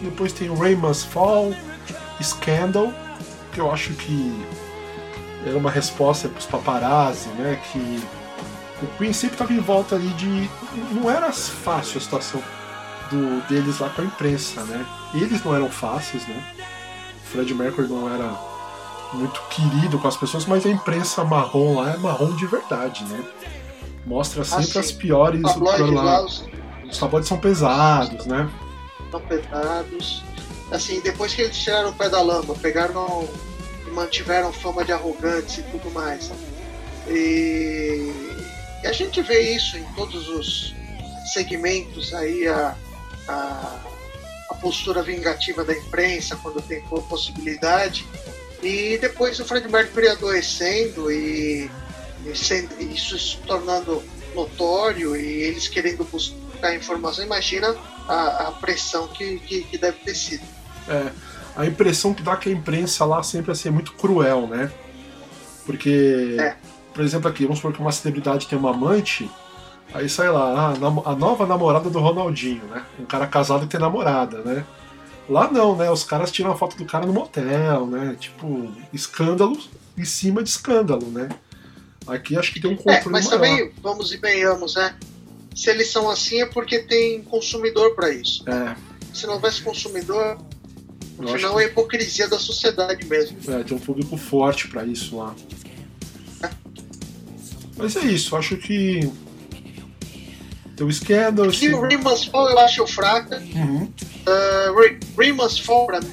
Depois 0.01 0.31
tem 0.31 0.49
o 0.49 0.55
Rain 0.55 0.75
Must 0.75 1.09
Fall, 1.09 1.53
Scandal, 2.21 2.93
que 3.51 3.59
eu 3.59 3.69
acho 3.69 3.91
que 3.93 4.45
era 5.45 5.57
uma 5.57 5.71
resposta 5.71 6.29
pros 6.29 6.45
paparazzi, 6.45 7.27
né? 7.29 7.59
Que 7.71 8.01
o 8.81 8.87
Queen 8.97 9.11
sempre 9.11 9.35
estava 9.35 9.51
em 9.51 9.59
volta 9.59 9.95
ali 9.95 10.09
de. 10.09 10.49
Não 10.91 11.11
era 11.11 11.31
fácil 11.33 11.97
a 11.97 12.01
situação 12.01 12.41
do, 13.09 13.47
deles 13.47 13.79
lá 13.79 13.89
com 13.89 14.01
a 14.01 14.05
imprensa, 14.05 14.63
né? 14.63 14.85
Eles 15.13 15.43
não 15.43 15.55
eram 15.55 15.69
fáceis, 15.69 16.27
né? 16.27 16.43
O 17.23 17.29
Fred 17.29 17.53
Mercury 17.53 17.87
não 17.87 18.13
era 18.13 18.33
muito 19.13 19.41
querido 19.49 19.99
com 19.99 20.07
as 20.07 20.17
pessoas, 20.17 20.45
mas 20.45 20.65
a 20.65 20.69
imprensa 20.69 21.23
marrom 21.23 21.79
lá 21.79 21.93
é 21.93 21.97
marrom 21.97 22.35
de 22.35 22.45
verdade, 22.47 23.03
né? 23.05 23.23
Mostra 24.05 24.43
sempre 24.43 24.65
sim. 24.65 24.79
as 24.79 24.91
piores. 24.91 25.41
Tabloides 25.41 25.93
lá. 25.93 26.25
os 26.25 26.43
Os 26.89 26.97
tabloides 26.97 27.29
são 27.29 27.37
pesados, 27.37 28.25
né? 28.25 28.49
estão 29.13 29.21
pesados. 29.21 30.23
Assim, 30.71 30.99
depois 31.01 31.33
que 31.33 31.43
eles 31.43 31.57
tiraram 31.57 31.89
o 31.89 31.93
pé 31.93 32.09
da 32.09 32.21
lama, 32.21 32.55
pegaram 32.55 33.27
e 33.85 33.91
mantiveram 33.91 34.51
fama 34.51 34.83
de 34.83 34.91
arrogantes 34.91 35.59
e 35.59 35.63
tudo 35.63 35.91
mais. 35.91 36.31
E, 37.07 38.11
e 38.83 38.87
a 38.87 38.91
gente 38.91 39.21
vê 39.21 39.55
isso 39.55 39.77
em 39.77 39.83
todos 39.95 40.27
os 40.29 40.73
segmentos 41.31 42.13
aí, 42.13 42.47
a, 42.47 42.75
a, 43.27 43.79
a 44.49 44.53
postura 44.55 45.01
vingativa 45.03 45.63
da 45.63 45.73
imprensa 45.73 46.35
quando 46.37 46.61
tem 46.61 46.81
possibilidade. 46.81 48.05
E 48.61 48.97
depois 48.99 49.39
o 49.39 49.45
Fred 49.45 49.67
Mercury 49.69 50.07
adoecendo 50.09 51.11
e, 51.11 51.69
e 52.25 52.35
sendo- 52.35 52.81
isso 52.81 53.17
se 53.19 53.37
tornando 53.39 54.01
notório 54.33 55.15
e 55.15 55.25
eles 55.43 55.67
querendo 55.67 56.03
buscar 56.05 56.73
informação. 56.75 57.23
Imagina 57.25 57.75
a, 58.07 58.47
a 58.47 58.51
pressão 58.53 59.07
que, 59.09 59.37
que, 59.39 59.63
que 59.63 59.77
deve 59.77 59.97
ter 59.99 60.15
sido. 60.15 60.43
É, 60.87 61.11
a 61.55 61.65
impressão 61.65 62.13
que 62.13 62.23
dá 62.23 62.35
que 62.37 62.49
a 62.49 62.51
imprensa 62.51 63.03
lá 63.05 63.21
sempre 63.21 63.51
assim, 63.51 63.67
é 63.67 63.71
muito 63.71 63.93
cruel, 63.93 64.47
né? 64.47 64.71
Porque, 65.65 66.35
É. 66.39 66.55
por 66.93 67.03
exemplo, 67.03 67.29
aqui, 67.29 67.43
vamos 67.43 67.59
supor 67.59 67.73
que 67.73 67.79
uma 67.81 67.91
celebridade 67.91 68.47
tem 68.47 68.57
uma 68.57 68.71
amante, 68.71 69.29
aí 69.93 70.07
sai 70.07 70.29
lá, 70.29 70.69
ah, 70.71 70.77
nam- 70.79 71.01
a 71.05 71.15
nova 71.15 71.45
namorada 71.47 71.89
do 71.89 71.99
Ronaldinho, 71.99 72.63
né? 72.65 72.83
Um 72.99 73.05
cara 73.05 73.25
casado 73.27 73.65
e 73.65 73.67
tem 73.67 73.79
namorada, 73.79 74.39
né? 74.43 74.63
Lá 75.29 75.49
não, 75.51 75.75
né? 75.75 75.89
Os 75.89 76.03
caras 76.03 76.31
tiram 76.31 76.51
a 76.51 76.55
foto 76.55 76.75
do 76.77 76.85
cara 76.85 77.05
no 77.05 77.13
motel, 77.13 77.87
né? 77.87 78.15
Tipo, 78.19 78.71
escândalo 78.91 79.57
em 79.97 80.05
cima 80.05 80.43
de 80.43 80.49
escândalo, 80.49 81.07
né? 81.07 81.29
Aqui 82.05 82.37
acho 82.37 82.51
que 82.53 82.59
tem 82.59 82.69
um 82.69 82.73
É, 82.73 82.77
controle 82.77 83.09
mas 83.09 83.25
maior. 83.27 83.39
também, 83.39 83.71
vamos 83.81 84.11
e 84.11 84.17
venhamos, 84.17 84.75
né? 84.75 84.95
Se 85.55 85.69
eles 85.69 85.89
são 85.91 86.09
assim 86.09 86.41
é 86.41 86.45
porque 86.45 86.79
tem 86.79 87.21
consumidor 87.23 87.95
para 87.95 88.09
isso. 88.09 88.43
É, 88.49 88.75
Se 89.13 89.25
não 89.27 89.35
houvesse 89.35 89.61
consumidor, 89.61 90.37
eu 91.19 91.23
acho 91.25 91.35
afinal 91.35 91.59
é 91.59 91.63
a 91.65 91.67
hipocrisia 91.67 92.27
da 92.27 92.37
sociedade 92.39 93.05
mesmo. 93.05 93.37
que 93.37 93.51
é, 93.51 93.63
tem 93.63 93.77
um 93.77 93.79
público 93.79 94.17
forte 94.17 94.67
pra 94.67 94.83
isso 94.83 95.15
lá. 95.17 95.33
Mas 97.77 97.95
é 97.95 98.01
isso, 98.01 98.35
acho 98.35 98.57
que 98.57 99.09
tem 100.83 100.87
o 100.87 100.91
Scandal, 100.93 101.51
E 101.51 101.73
o 101.73 101.81
Rimas 101.87 102.25
Fall 102.25 102.49
eu 102.49 102.59
acho 102.59 102.87
fraca. 102.87 103.37
Uhum. 103.55 103.83
Uh, 104.27 105.19
Rimas 105.19 105.59
Fall, 105.59 105.85
pra 105.87 106.01
mim, 106.01 106.11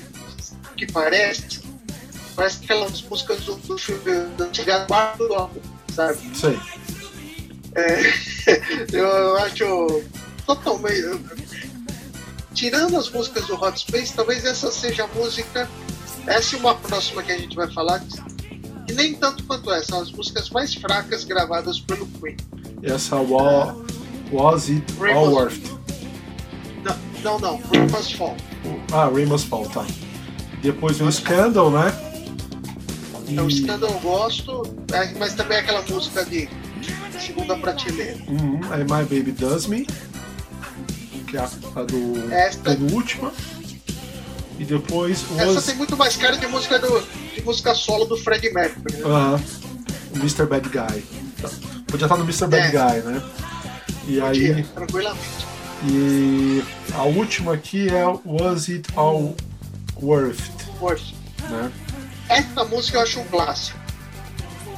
que 0.77 0.87
parece, 0.91 1.61
parece 2.37 2.65
aquelas 2.65 3.03
músicas 3.03 3.41
do, 3.41 3.55
do 3.57 3.79
filme 3.79 4.27
do 4.37 4.45
antigo 4.45 4.71
quarto 4.87 5.27
do 5.27 5.35
álbum, 5.35 5.61
sabe? 5.95 6.19
Sei. 6.35 6.59
Eu, 8.93 9.05
eu 9.07 9.37
acho 9.39 10.03
totalmente. 10.45 11.21
Tirando 12.53 12.97
as 12.97 13.09
músicas 13.11 13.47
do 13.47 13.55
Hot 13.55 13.79
Space, 13.79 14.13
talvez 14.13 14.45
essa 14.45 14.73
seja 14.73 15.05
a 15.05 15.07
música. 15.09 15.69
Essa 16.27 16.57
e 16.57 16.59
uma 16.59 16.75
próxima 16.75 17.23
que 17.23 17.31
a 17.33 17.39
gente 17.39 17.55
vai 17.55 17.71
falar, 17.73 18.01
que 18.87 18.93
nem 18.93 19.15
tanto 19.15 19.45
quanto 19.45 19.71
essa, 19.73 19.87
são 19.87 20.01
as 20.01 20.11
músicas 20.11 20.51
mais 20.51 20.75
fracas 20.75 21.23
gravadas 21.25 21.79
pelo 21.81 22.07
Queen. 22.09 22.37
Essa 22.83 23.17
wa- 23.17 23.77
Was 24.33 24.69
It 24.71 24.85
All 25.15 25.33
Worth? 25.33 25.59
Não, 27.23 27.39
não, 27.39 27.39
não 27.39 27.61
Rimas 27.73 28.13
Fall. 28.13 28.37
Ah, 28.93 29.09
Rain 29.13 29.27
Must 29.27 29.49
Fall, 29.49 29.67
tá. 29.69 29.85
Depois 30.63 31.01
o 31.01 31.11
Scandal, 31.11 31.71
né? 31.71 31.93
E... 33.29 33.37
É 33.37 33.43
o 33.43 33.51
Scandal 33.51 33.91
eu 33.91 34.01
gosto, 34.01 34.63
é, 34.93 35.13
mas 35.19 35.35
também 35.35 35.59
é 35.59 35.61
aquela 35.61 35.83
música 35.83 36.25
de 36.25 36.49
segunda 37.19 37.57
prateleira. 37.57 38.19
Uhum, 38.29 38.61
aí 38.71 38.81
My 38.85 39.03
Baby 39.05 39.33
Does 39.33 39.67
Me, 39.67 39.87
que 41.27 41.37
é 41.37 41.41
a, 41.41 41.83
do 41.83 42.33
Esta- 42.33 42.75
penúltima. 42.75 43.33
E 44.59 44.65
depois 44.65 45.25
Essa 45.39 45.47
Was... 45.53 45.65
tem 45.65 45.75
muito 45.77 45.97
mais 45.97 46.17
cara 46.17 46.37
de 46.37 46.47
música, 46.47 46.79
do, 46.79 47.03
de 47.35 47.43
música 47.43 47.75
solo 47.75 48.05
do 48.05 48.17
Fred 48.17 48.53
Mercury. 48.53 48.97
né? 48.99 49.05
Aham. 49.07 49.41
o 50.15 50.19
Mr. 50.19 50.45
Bad 50.47 50.69
Guy. 50.69 51.03
Podia 51.87 52.05
estar 52.05 52.17
no 52.19 52.25
Mr. 52.25 52.47
Bad 52.47 52.67
É. 52.67 52.71
Guy, 52.71 53.11
né? 53.11 53.23
E 54.11 54.21
Podia, 54.21 54.57
aí, 54.57 54.63
tranquilamente. 54.65 55.47
e 55.89 56.65
a 56.95 57.03
última 57.05 57.55
aqui 57.55 57.89
é 57.89 58.05
Was 58.25 58.69
It 58.69 58.89
All 58.97 59.37
Worth, 60.03 60.41
Worth. 60.81 61.13
né? 61.49 61.71
Essa 62.29 62.65
música 62.65 62.99
eu 62.99 63.03
acho 63.03 63.21
um 63.21 63.25
clássico. 63.25 63.79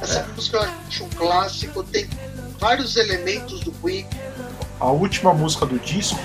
Essa 0.01 0.19
é. 0.19 0.25
música 0.35 0.57
eu 0.57 0.63
acho 0.87 1.03
um 1.05 1.09
clássico, 1.09 1.83
tem 1.83 2.07
vários 2.59 2.95
elementos 2.95 3.61
do 3.61 3.71
Queen. 3.71 4.05
A 4.79 4.87
última 4.91 5.33
música 5.33 5.65
do 5.65 5.79
disco, 5.79 6.19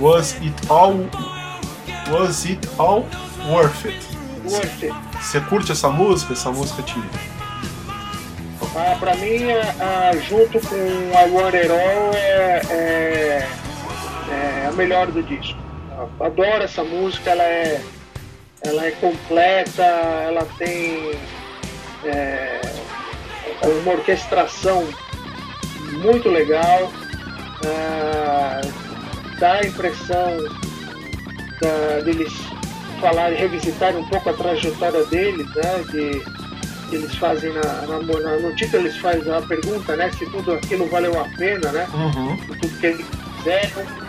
Was 0.00 0.34
It 0.40 0.54
All 0.70 0.94
Was 2.10 2.46
It 2.46 2.66
All 2.78 3.04
Worth 3.50 3.84
It? 3.86 4.06
Worth 4.44 4.82
It. 4.84 4.94
Você 5.20 5.40
curte 5.42 5.72
essa 5.72 5.90
música? 5.90 6.32
Essa 6.32 6.50
música 6.50 6.82
te. 6.82 6.94
Ah, 8.76 8.96
pra 8.98 9.14
mim, 9.14 9.52
ah, 9.80 10.10
junto 10.28 10.58
com 10.66 10.74
I 10.74 11.30
Want 11.30 11.54
It 11.54 11.70
All, 11.70 12.12
é, 12.12 12.60
é, 12.70 13.48
é 14.30 14.66
a 14.66 14.72
melhor 14.72 15.06
do 15.12 15.22
disco. 15.22 15.56
Adoro 16.18 16.64
essa 16.64 16.82
música, 16.82 17.30
ela 17.30 17.44
é, 17.44 17.80
ela 18.62 18.86
é 18.86 18.90
completa, 18.90 19.82
ela 19.82 20.44
tem 20.58 21.12
é, 22.04 22.60
uma 23.62 23.92
orquestração 23.92 24.88
muito 26.02 26.28
legal, 26.28 26.90
ah, 27.64 28.60
dá 29.38 29.52
a 29.52 29.66
impressão 29.66 30.36
da, 31.60 32.00
deles 32.00 32.32
falarem, 33.00 33.38
revisitarem 33.38 34.00
um 34.00 34.08
pouco 34.08 34.30
a 34.30 34.32
trajetória 34.32 35.04
deles, 35.04 35.46
né? 35.54 35.84
De, 35.90 36.43
que 36.94 36.96
eles 36.96 37.14
fazem 37.16 37.52
na, 37.52 37.62
na, 37.86 38.38
no 38.38 38.54
título 38.54 38.84
eles 38.84 38.96
fazem 38.98 39.32
a 39.32 39.42
pergunta, 39.42 39.96
né? 39.96 40.10
Se 40.12 40.24
tudo 40.26 40.52
aquilo 40.52 40.86
valeu 40.86 41.18
a 41.20 41.24
pena, 41.36 41.72
né? 41.72 41.88
Uhum. 41.92 42.36
Tudo 42.36 42.78
que 42.78 42.86
eles 42.86 43.06
fizeram. 43.38 44.04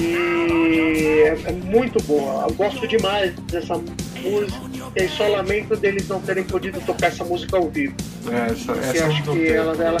E 0.00 1.24
é, 1.26 1.50
é 1.50 1.52
muito 1.52 2.02
boa. 2.04 2.46
Eu 2.48 2.54
gosto 2.54 2.86
demais 2.86 3.34
dessa 3.50 3.76
música. 3.76 4.70
E 4.94 5.08
só 5.08 5.26
lamento 5.28 5.76
deles 5.76 6.08
não 6.08 6.20
terem 6.20 6.44
podido 6.44 6.80
tocar 6.84 7.08
essa 7.08 7.24
música 7.24 7.56
ao 7.56 7.68
vivo. 7.68 7.94
É, 8.28 8.52
essa, 8.52 8.72
Porque 8.72 8.98
essa 8.98 9.06
acho 9.06 9.22
que 9.22 9.48
ela, 9.48 9.72
ela, 9.72 10.00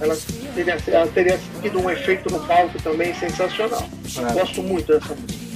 ela, 0.00 0.16
teria, 0.54 0.78
ela 0.88 1.06
teria 1.08 1.40
tido 1.62 1.78
um 1.78 1.90
efeito 1.90 2.30
no 2.30 2.40
palco 2.40 2.80
também 2.82 3.14
sensacional. 3.14 3.88
É. 4.16 4.32
Gosto 4.32 4.62
muito 4.62 4.92
dessa 4.92 5.14
música. 5.14 5.50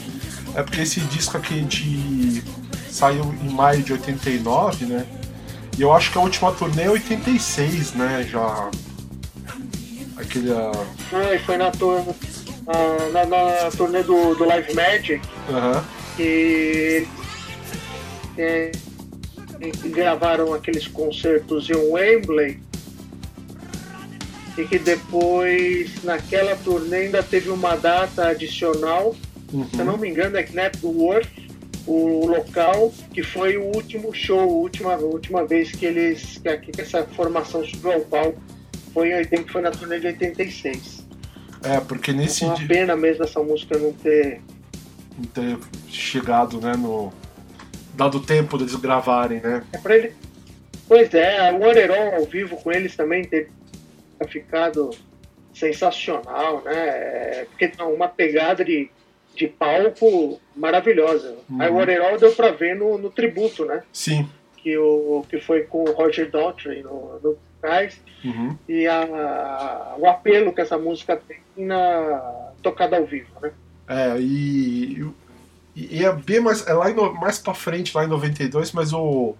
É 0.54 0.62
porque 0.62 0.82
esse 0.82 1.00
disco 1.00 1.36
aqui 1.36 1.62
de 1.62 2.42
saiu 2.88 3.34
em 3.42 3.50
maio 3.50 3.82
de 3.82 3.92
89, 3.92 4.86
né? 4.86 5.04
E 5.76 5.82
eu 5.82 5.92
acho 5.92 6.12
que 6.12 6.18
a 6.18 6.20
última 6.20 6.52
turnê 6.52 6.84
é 6.84 6.90
86, 6.90 7.92
né? 7.94 8.26
Já. 8.30 8.70
Aquele. 10.16 10.52
ah, 10.52 10.72
Foi, 11.10 11.38
foi 11.40 11.56
na, 11.56 11.70
tur 11.72 12.04
ah, 12.68 13.08
na, 13.12 13.24
na 13.26 13.70
turnê 13.72 14.02
do, 14.02 14.34
do 14.34 14.44
Live 14.44 14.72
Magic 14.74 15.20
que, 16.16 17.06
que, 18.36 18.70
que 19.72 19.88
gravaram 19.88 20.54
aqueles 20.54 20.86
concertos 20.86 21.68
em 21.68 21.74
Wembley 21.74 22.60
e 24.56 24.64
que 24.64 24.78
depois 24.78 26.04
naquela 26.04 26.54
turnê 26.54 27.06
ainda 27.06 27.22
teve 27.24 27.50
uma 27.50 27.74
data 27.76 28.28
adicional, 28.28 29.14
Uhum. 29.52 29.68
se 29.70 29.78
eu 29.78 29.84
não 29.84 29.96
me 29.96 30.08
engano 30.08 30.36
é 30.36 30.42
Knapworth, 30.42 31.28
o 31.86 32.26
local 32.26 32.92
que 33.12 33.22
foi 33.22 33.56
o 33.56 33.64
último 33.64 34.12
show, 34.14 34.40
a 34.40 34.44
última, 34.44 34.94
a 34.94 34.98
última 34.98 35.46
vez 35.46 35.72
que 35.72 35.84
eles 35.84 36.38
que, 36.38 36.72
que 36.72 36.80
essa 36.80 37.04
formação 37.04 37.64
subiu 37.64 37.92
ao 37.92 38.00
palco 38.00 38.40
foi 38.92 39.10
em 39.10 39.14
80, 39.16 39.52
foi 39.52 39.62
na 39.62 39.70
turnê 39.70 39.98
de 39.98 40.06
86. 40.06 41.04
É, 41.64 41.80
porque 41.80 42.12
nesse 42.12 42.44
Uma 42.44 42.54
dia 42.54 42.68
pena 42.68 42.96
mesmo 42.96 43.24
essa 43.24 43.42
música 43.42 43.78
não 43.78 43.92
ter 43.92 44.40
não 45.16 45.24
ter 45.24 45.58
chegado, 45.88 46.60
né? 46.60 46.74
No. 46.76 47.12
Dado 47.94 48.20
tempo 48.20 48.58
deles 48.58 48.74
gravarem, 48.74 49.40
né? 49.40 49.62
É 49.72 49.78
pra 49.78 49.96
ele. 49.96 50.12
Pois 50.88 51.14
é, 51.14 51.52
o 51.52 51.62
Oreron 51.62 52.16
ao 52.16 52.24
vivo 52.24 52.56
com 52.56 52.72
eles 52.72 52.96
também 52.96 53.24
ter 53.24 53.48
ficado 54.28 54.90
sensacional, 55.54 56.62
né? 56.64 56.72
É, 56.74 57.46
Porque 57.48 57.68
tem 57.68 57.86
uma 57.86 58.08
pegada 58.08 58.64
de, 58.64 58.90
de 59.34 59.48
palco 59.48 60.40
maravilhosa. 60.54 61.34
Uhum. 61.50 61.60
Aí 61.62 61.70
o 61.70 61.76
Oreron 61.76 62.16
deu 62.16 62.32
pra 62.32 62.50
ver 62.52 62.76
no, 62.76 62.96
no 62.98 63.10
tributo, 63.10 63.64
né? 63.64 63.82
Sim. 63.92 64.28
Que, 64.58 64.76
o, 64.78 65.24
que 65.28 65.40
foi 65.40 65.62
com 65.62 65.84
o 65.84 65.92
Roger 65.92 66.30
Daltrey 66.30 66.82
no, 66.82 67.18
no 67.22 67.36
trás 67.60 68.00
Uhum. 68.24 68.56
e 68.68 68.86
a, 68.86 69.94
o 69.98 70.06
apelo 70.06 70.52
que 70.52 70.60
essa 70.62 70.78
música 70.78 71.14
tem 71.28 71.38
na 71.66 72.50
tocada 72.62 72.96
ao 72.96 73.04
vivo, 73.04 73.28
né? 73.42 73.52
É, 73.86 74.16
e, 74.18 75.06
e, 75.76 75.98
e 75.98 76.04
é 76.04 76.10
bem 76.12 76.40
mais. 76.40 76.66
É 76.66 76.72
lá 76.72 76.88
no- 76.88 77.12
mais 77.14 77.38
pra 77.38 77.52
frente, 77.52 77.94
lá 77.94 78.04
em 78.04 78.08
92, 78.08 78.72
mas 78.72 78.92
o. 78.94 79.34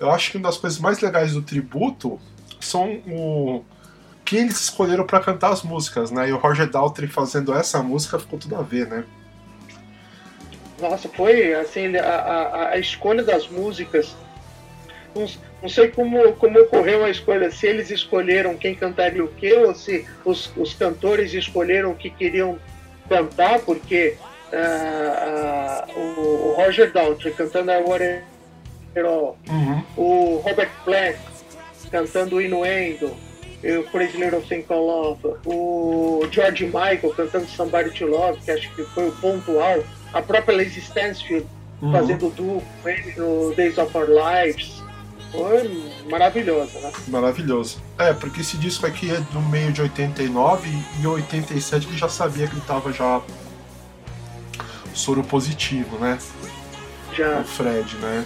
Eu 0.00 0.10
acho 0.10 0.30
que 0.32 0.36
uma 0.38 0.48
das 0.48 0.58
coisas 0.58 0.78
mais 0.80 0.98
legais 1.00 1.32
do 1.34 1.40
tributo 1.42 2.18
são 2.60 2.94
o. 3.06 3.62
que 4.24 4.36
eles 4.38 4.60
escolheram 4.60 5.06
pra 5.06 5.20
cantar 5.20 5.52
as 5.52 5.62
músicas, 5.62 6.10
né? 6.10 6.28
E 6.28 6.32
o 6.32 6.36
Roger 6.36 6.68
Daltrey 6.68 7.08
fazendo 7.08 7.54
essa 7.54 7.80
música 7.82 8.18
ficou 8.18 8.38
tudo 8.40 8.56
a 8.56 8.62
ver, 8.62 8.88
né? 8.88 9.04
Nossa, 10.80 11.08
foi 11.08 11.54
assim, 11.54 11.96
a, 11.96 12.04
a, 12.04 12.68
a 12.70 12.78
escolha 12.78 13.22
das 13.22 13.48
músicas. 13.48 14.14
Não, 15.14 15.26
não 15.62 15.68
sei 15.68 15.88
como, 15.88 16.32
como 16.34 16.60
ocorreu 16.60 17.04
a 17.04 17.10
escolha, 17.10 17.50
se 17.50 17.66
eles 17.66 17.90
escolheram 17.90 18.56
quem 18.56 18.74
cantaria 18.74 19.24
o 19.24 19.28
quê, 19.28 19.54
ou 19.54 19.74
se 19.74 20.06
os, 20.24 20.52
os 20.56 20.74
cantores 20.74 21.32
escolheram 21.32 21.92
o 21.92 21.94
que 21.94 22.10
queriam 22.10 22.58
cantar, 23.08 23.60
porque 23.60 24.16
ah, 24.52 25.86
ah, 25.86 25.92
o, 25.96 26.50
o 26.50 26.54
Roger 26.56 26.92
Daltrey 26.92 27.32
cantando 27.32 27.70
I 27.72 27.78
Want 27.78 28.02
It 28.02 29.06
All, 29.06 29.38
Uhum. 29.48 29.82
o 29.96 30.36
Robert 30.44 30.70
Plant 30.84 31.16
cantando 31.90 32.40
Innuendo, 32.40 33.16
e 33.62 33.72
o 33.72 33.86
Little 33.92 34.42
Thing 34.42 34.62
Called 34.62 34.86
Love, 35.22 35.38
o 35.46 36.28
George 36.30 36.66
Michael 36.66 37.12
cantando 37.16 37.46
Somebody 37.46 37.90
to 37.90 38.06
Love, 38.06 38.38
que 38.40 38.50
acho 38.50 38.70
que 38.74 38.84
foi 38.84 39.08
o 39.08 39.12
ponto 39.12 39.58
alto, 39.58 39.95
a 40.12 40.22
própria 40.22 40.56
Lacey 40.56 40.80
Stansfield 40.80 41.46
Uhum. 41.80 41.92
fazendo 41.92 42.30
duo 42.30 42.62
com 42.82 42.88
ele 42.88 43.12
no 43.16 43.54
Days 43.54 43.76
of 43.76 43.96
Our 43.96 44.06
Lives. 44.08 44.82
Foi 45.30 45.92
maravilhosa, 46.08 46.78
né? 46.80 46.90
Maravilhoso. 47.08 47.82
É, 47.98 48.14
porque 48.14 48.40
esse 48.40 48.56
disco 48.56 48.86
aqui 48.86 49.10
é 49.10 49.20
do 49.32 49.40
meio 49.42 49.72
de 49.72 49.82
89 49.82 50.70
e 50.70 51.02
em 51.02 51.06
87 51.06 51.86
ele 51.88 51.98
já 51.98 52.08
sabia 52.08 52.46
que 52.46 52.54
ele 52.54 52.62
tava 52.66 52.92
já 52.92 53.20
soro 54.94 55.22
positivo, 55.22 55.98
né? 55.98 56.18
Já. 57.12 57.40
O 57.40 57.44
Fred, 57.44 57.96
né? 57.96 58.24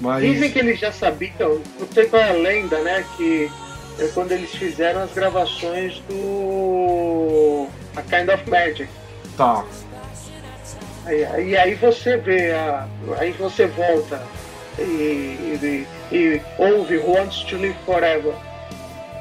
Mas. 0.00 0.22
Dizem 0.22 0.52
que 0.52 0.58
eles 0.60 0.78
já 0.78 0.92
sabiam, 0.92 1.60
não 1.80 1.88
sei 1.92 2.06
qual 2.06 2.22
é 2.22 2.30
a 2.30 2.34
lenda, 2.34 2.80
né? 2.82 3.04
Que 3.16 3.50
é 3.98 4.06
quando 4.14 4.30
eles 4.30 4.50
fizeram 4.50 5.02
as 5.02 5.12
gravações 5.12 6.00
do 6.08 7.66
A 7.96 8.02
Kind 8.02 8.28
of 8.28 8.48
Magic. 8.48 8.88
Tá. 9.36 9.64
Aí, 11.08 11.24
aí, 11.24 11.56
aí 11.56 11.74
você 11.74 12.18
vê, 12.18 12.52
a, 12.52 12.86
aí 13.18 13.32
você 13.32 13.66
volta 13.66 14.22
e, 14.78 14.82
e, 14.82 15.86
e 16.12 16.42
ouve 16.58 16.98
Wants 16.98 17.44
to 17.44 17.56
Live 17.56 17.76
Forever. 17.86 18.34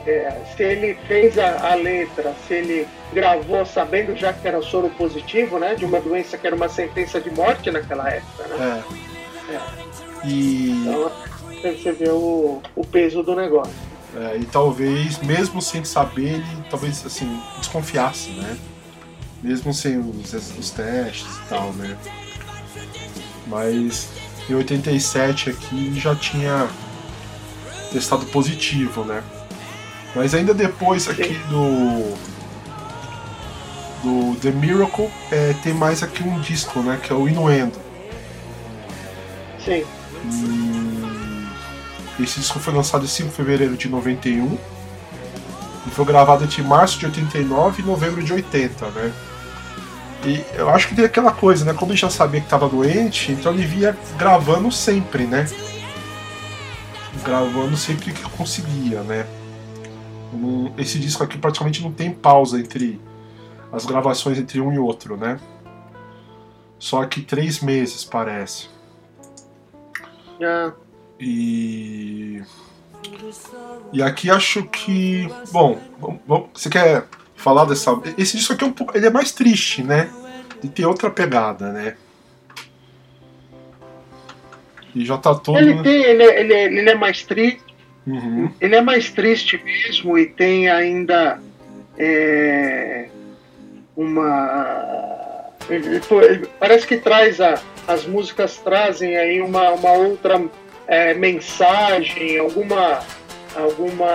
É, 0.06 0.34
se 0.56 0.64
ele 0.64 0.98
fez 1.08 1.38
a, 1.38 1.72
a 1.72 1.76
letra, 1.76 2.34
se 2.46 2.56
ele 2.56 2.88
gravou 3.14 3.66
sabendo 3.66 4.16
já 4.18 4.34
que 4.34 4.46
era 4.48 4.62
soro 4.62 4.90
positivo, 4.98 5.60
né? 5.60 5.76
De 5.76 5.86
uma 5.86 6.02
doença 6.02 6.38
que 6.38 6.46
era 6.46 6.56
uma 6.56 6.70
sentença 6.70 7.22
de 7.22 7.30
morte 7.32 7.72
naquela 7.72 8.10
época, 8.10 8.48
né? 8.50 8.84
É. 9.50 10.28
E, 10.28 10.84
Então 10.86 11.12
você 11.62 11.92
vê 11.94 12.10
o, 12.10 12.62
o 12.76 12.86
peso 12.86 13.24
do 13.24 13.34
negócio. 13.36 13.74
é, 14.16 14.38
e 14.38 14.46
talvez, 14.46 15.20
mesmo 15.20 15.62
sem 15.62 15.84
saber, 15.86 16.34
ele 16.36 16.64
talvez 16.70 17.06
assim, 17.06 17.42
desconfiasse, 17.60 18.32
né? 18.32 18.58
Mesmo 19.42 19.74
sem 19.74 20.00
os, 20.00 20.34
os 20.34 20.70
testes 20.72 21.38
e 21.38 21.50
tal, 21.50 21.72
né? 21.74 21.98
Mas 23.48 24.10
em 24.50 24.54
87 24.54 25.50
aqui 25.50 26.00
já 26.00 26.16
tinha 26.16 26.68
testado 27.92 28.26
positivo, 28.28 29.04
né? 29.04 29.24
Mas 30.16 30.34
ainda 30.34 30.54
depois 30.54 31.08
aqui 31.08 31.40
do. 31.50 32.38
Do 34.04 34.36
The 34.40 34.52
Miracle, 34.52 35.10
é, 35.32 35.54
tem 35.64 35.74
mais 35.74 36.04
aqui 36.04 36.24
um 36.24 36.40
disco, 36.40 36.80
né? 36.82 37.00
Que 37.02 37.12
é 37.12 37.16
o 37.16 37.28
Inuendo. 37.28 37.80
Sim. 39.64 39.84
E 42.18 42.24
esse 42.24 42.40
disco 42.40 42.60
foi 42.60 42.74
lançado 42.74 43.04
em 43.04 43.08
5 43.08 43.30
de 43.30 43.36
fevereiro 43.36 43.76
de 43.76 43.90
91 43.90 44.58
e 45.86 45.90
foi 45.90 46.06
gravado 46.06 46.44
entre 46.44 46.62
março 46.62 47.00
de 47.00 47.06
89 47.06 47.82
e 47.82 47.86
novembro 47.86 48.24
de 48.24 48.34
80, 48.34 48.90
né? 48.92 49.14
E 50.26 50.44
eu 50.56 50.70
acho 50.70 50.90
que 50.90 50.96
tem 50.96 51.06
aquela 51.06 51.32
coisa, 51.32 51.64
né? 51.64 51.74
Como 51.74 51.92
ele 51.92 51.98
já 51.98 52.10
sabia 52.10 52.40
que 52.40 52.48
estava 52.48 52.68
doente, 52.68 53.32
então 53.32 53.54
ele 53.54 53.66
via 53.66 53.98
gravando 54.18 54.72
sempre, 54.72 55.26
né? 55.26 55.46
Gravando 57.24 57.78
sempre 57.78 58.12
que 58.12 58.30
conseguia, 58.32 59.02
né? 59.04 59.28
Esse 60.78 61.00
disco 61.00 61.24
aqui 61.24 61.38
praticamente 61.38 61.82
não 61.82 61.92
tem 61.92 62.12
pausa 62.12 62.60
entre 62.60 63.00
as 63.72 63.86
gravações 63.86 64.38
entre 64.38 64.60
um 64.60 64.74
e 64.74 64.80
outro, 64.80 65.16
né? 65.16 65.40
Só 66.80 67.06
que 67.06 67.22
três 67.22 67.62
meses 67.62 68.04
parece. 68.04 68.70
Ah, 70.42 70.72
E. 71.20 72.44
E 73.92 74.02
aqui 74.04 74.30
acho 74.30 74.64
que. 74.64 75.28
Bom, 75.52 75.80
você 76.54 76.70
quer 76.70 77.08
falar 77.38 77.66
dessa. 77.66 77.98
Esse 78.18 78.36
disco 78.36 78.52
aqui 78.52 78.66
é 78.66 78.68
um 78.68 78.74
pouco. 78.74 78.98
Ele 78.98 79.06
é 79.06 79.10
mais 79.10 79.32
triste, 79.32 79.82
né? 79.82 80.10
Ele 80.62 80.74
tem 80.74 80.86
outra 80.86 81.10
pegada, 81.10 81.72
né? 81.72 81.96
E 84.94 85.06
já 85.06 85.18
tá 85.18 85.34
todo. 85.36 85.58
Ele, 85.58 85.82
tem, 85.84 86.04
ele, 86.04 86.24
é, 86.24 86.40
ele, 86.42 86.54
é, 86.54 86.66
ele 86.66 86.90
é 86.90 86.96
mais 86.96 87.24
triste. 87.24 87.62
Uhum. 88.06 88.52
Ele 88.60 88.76
é 88.76 88.82
mais 88.82 89.12
triste 89.12 89.62
mesmo 89.64 90.18
e 90.18 90.26
tem 90.26 90.70
ainda 90.70 91.40
é, 91.98 93.08
uma. 93.96 95.46
Ele, 95.70 96.02
ele, 96.24 96.48
parece 96.60 96.88
que 96.88 96.98
traz 96.98 97.40
a, 97.40 97.62
as 97.88 98.06
músicas 98.06 98.58
trazem 98.58 99.16
aí 99.18 99.42
uma, 99.42 99.72
uma 99.72 99.92
outra 99.92 100.42
é, 100.88 101.14
mensagem, 101.14 102.40
alguma. 102.40 103.00
alguma. 103.56 104.08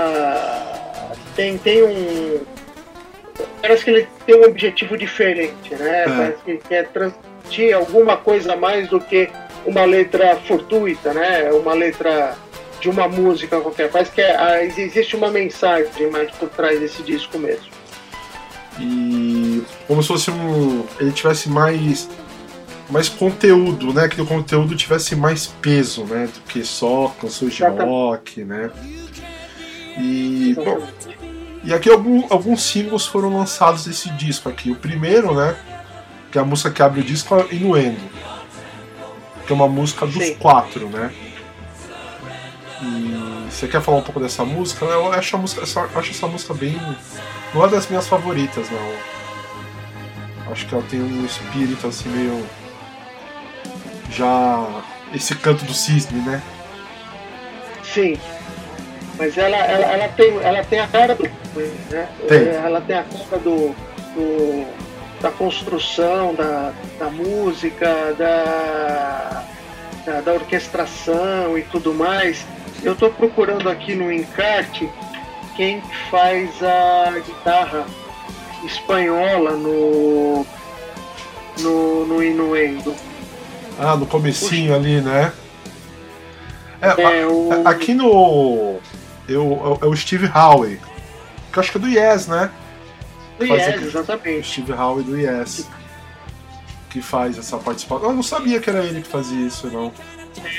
Tem, 1.37 1.57
tem 1.59 1.83
um. 1.85 2.52
Parece 3.63 3.85
que 3.85 3.91
ele 3.91 4.09
tem 4.27 4.35
um 4.35 4.45
objetivo 4.45 4.99
diferente, 4.99 5.73
né? 5.77 6.03
É. 6.03 6.05
Parece 6.05 6.43
que 6.45 6.57
quer 6.57 6.89
transmitir 6.89 7.75
alguma 7.75 8.17
coisa 8.17 8.57
mais 8.57 8.89
do 8.89 9.01
que 9.01 9.31
uma 9.65 9.85
letra 9.85 10.37
fortuita, 10.37 11.15
né? 11.15 11.51
Uma 11.53 11.73
letra 11.73 12.37
de 12.81 12.91
uma 12.91 13.07
música 13.07 13.61
qualquer. 13.61 13.89
Parece 13.89 14.11
que 14.11 14.21
é, 14.21 14.65
existe 14.65 15.15
uma 15.15 15.31
mensagem 15.31 16.11
mais 16.11 16.29
por 16.33 16.49
trás 16.49 16.81
desse 16.81 17.05
disco 17.05 17.39
mesmo. 17.39 17.71
E 18.81 19.63
como 19.87 20.03
se 20.03 20.09
fosse 20.09 20.31
um. 20.33 20.85
ele 20.99 21.13
tivesse 21.13 21.49
mais. 21.49 22.09
mais 22.91 23.09
conteúdo, 23.09 23.93
né? 23.95 24.09
Que 24.09 24.21
o 24.21 24.27
conteúdo 24.27 24.75
tivesse 24.75 25.15
mais 25.15 25.47
peso, 25.47 26.05
né? 26.05 26.29
Do 26.35 26.41
que 26.41 26.65
só 26.65 27.15
canções 27.21 27.55
de 27.55 27.63
rock, 27.63 28.43
né? 28.45 28.73
E. 29.97 30.55
Bom, 30.57 30.83
e 31.65 31.73
aqui 31.73 31.91
algum, 31.91 32.27
alguns 32.31 32.63
singles 32.63 33.07
foram 33.07 33.37
lançados 33.37 33.85
desse 33.85 34.11
disco 34.11 34.49
aqui. 34.49 34.71
O 34.71 34.77
primeiro, 34.77 35.35
né? 35.35 35.57
Que 36.31 36.39
é 36.39 36.41
a 36.41 36.45
música 36.45 36.71
que 36.71 36.83
abre 36.83 37.01
o 37.01 37.05
disco 37.05 37.35
é 37.37 37.55
Inuendo 37.55 38.01
que 39.47 39.53
é 39.53 39.55
uma 39.55 39.69
música 39.69 40.07
dos 40.07 40.25
Sim. 40.25 40.35
quatro, 40.37 40.89
né? 40.89 41.13
E 42.81 43.47
você 43.51 43.69
quer 43.69 43.81
falar 43.81 43.99
um 43.99 44.03
pouco 44.03 44.21
dessa 44.21 44.45
música? 44.45 44.85
Eu 44.85 45.13
acho, 45.13 45.37
a 45.37 45.39
música, 45.39 45.63
acho 45.63 46.11
essa 46.11 46.27
música 46.27 46.55
bem. 46.55 46.81
Não 47.55 47.65
é 47.65 47.69
das 47.69 47.87
minhas 47.89 48.07
favoritas, 48.07 48.69
não. 48.71 50.53
Acho 50.53 50.67
que 50.67 50.75
ela 50.75 50.85
tem 50.89 51.01
um 51.01 51.25
espírito 51.25 51.87
assim 51.87 52.09
meio. 52.09 52.47
Já. 54.11 54.83
Esse 55.15 55.35
canto 55.35 55.65
do 55.65 55.75
cisne, 55.75 56.21
né? 56.21 56.43
Sim. 57.85 58.19
Mas 59.19 59.37
ela, 59.37 59.57
ela, 59.57 59.85
ela, 59.85 60.09
tem, 60.09 60.39
ela 60.39 60.65
tem 60.65 60.81
a 60.81 60.89
cara 60.89 61.15
do. 61.15 61.31
Né? 61.91 62.09
Tem. 62.29 62.49
Ela 62.49 62.81
tem 62.81 62.97
a 62.97 63.05
cara 63.05 63.39
do, 63.39 63.75
do 64.15 64.67
da 65.21 65.31
construção 65.31 66.35
da, 66.35 66.73
da 66.99 67.09
música, 67.09 68.13
da, 68.19 69.45
da, 70.05 70.21
da 70.21 70.33
orquestração 70.33 71.57
e 71.57 71.63
tudo 71.63 71.95
mais. 71.95 72.45
Eu 72.83 72.95
estou 72.95 73.11
procurando 73.11 73.69
aqui 73.69 73.95
no 73.95 74.13
encarte 74.13 74.91
quem 75.57 75.81
faz 76.11 76.51
a 76.63 77.19
guitarra 77.21 77.87
espanhola 78.65 79.53
no 79.53 80.45
no, 81.61 82.07
no 82.07 82.23
Inuendo. 82.23 82.95
Ah, 83.79 83.97
no 83.97 84.07
comecinho 84.07 84.75
ali, 84.75 85.01
né? 85.01 85.33
É, 86.81 87.21
é 87.21 87.27
o... 87.27 87.63
Aqui 87.65 87.95
no. 87.95 88.81
Eu, 89.29 89.79
é 89.81 89.87
o 89.87 89.95
Steve 89.95 90.27
Howe. 90.27 90.81
Que 91.53 91.59
eu 91.59 91.61
acho 91.61 91.73
que 91.73 91.79
é 91.79 91.81
do 91.81 91.89
Yes, 91.89 92.27
né? 92.27 92.51
Do 93.39 93.45
Yes, 93.45 93.69
aqui, 93.69 93.85
exatamente. 93.85 94.49
Steve 94.49 94.73
Howe 94.73 95.03
do 95.03 95.17
Yes. 95.17 95.69
Que 96.91 97.03
faz 97.03 97.39
essa 97.39 97.59
participação. 97.59 98.09
Eu 98.09 98.15
não 98.15 98.23
sabia 98.23 98.61
que 98.61 98.71
era 98.71 98.85
ele 98.85 99.03
que 99.03 99.09
fazia 99.09 99.47
isso, 99.47 99.67
não. 99.69 99.93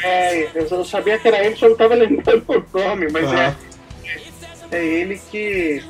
É, 0.04 0.50
eu 0.54 0.70
não 0.70 0.86
sabia 0.86 1.18
que 1.18 1.28
era 1.28 1.44
ele, 1.44 1.56
só 1.56 1.66
não 1.66 1.74
estava 1.74 1.96
lembrando 1.96 2.46
o 2.48 2.78
nome, 2.78 3.08
mas 3.12 3.32
é, 3.34 3.56
é 4.72 4.86
ele 4.86 5.20
que, 5.32 5.84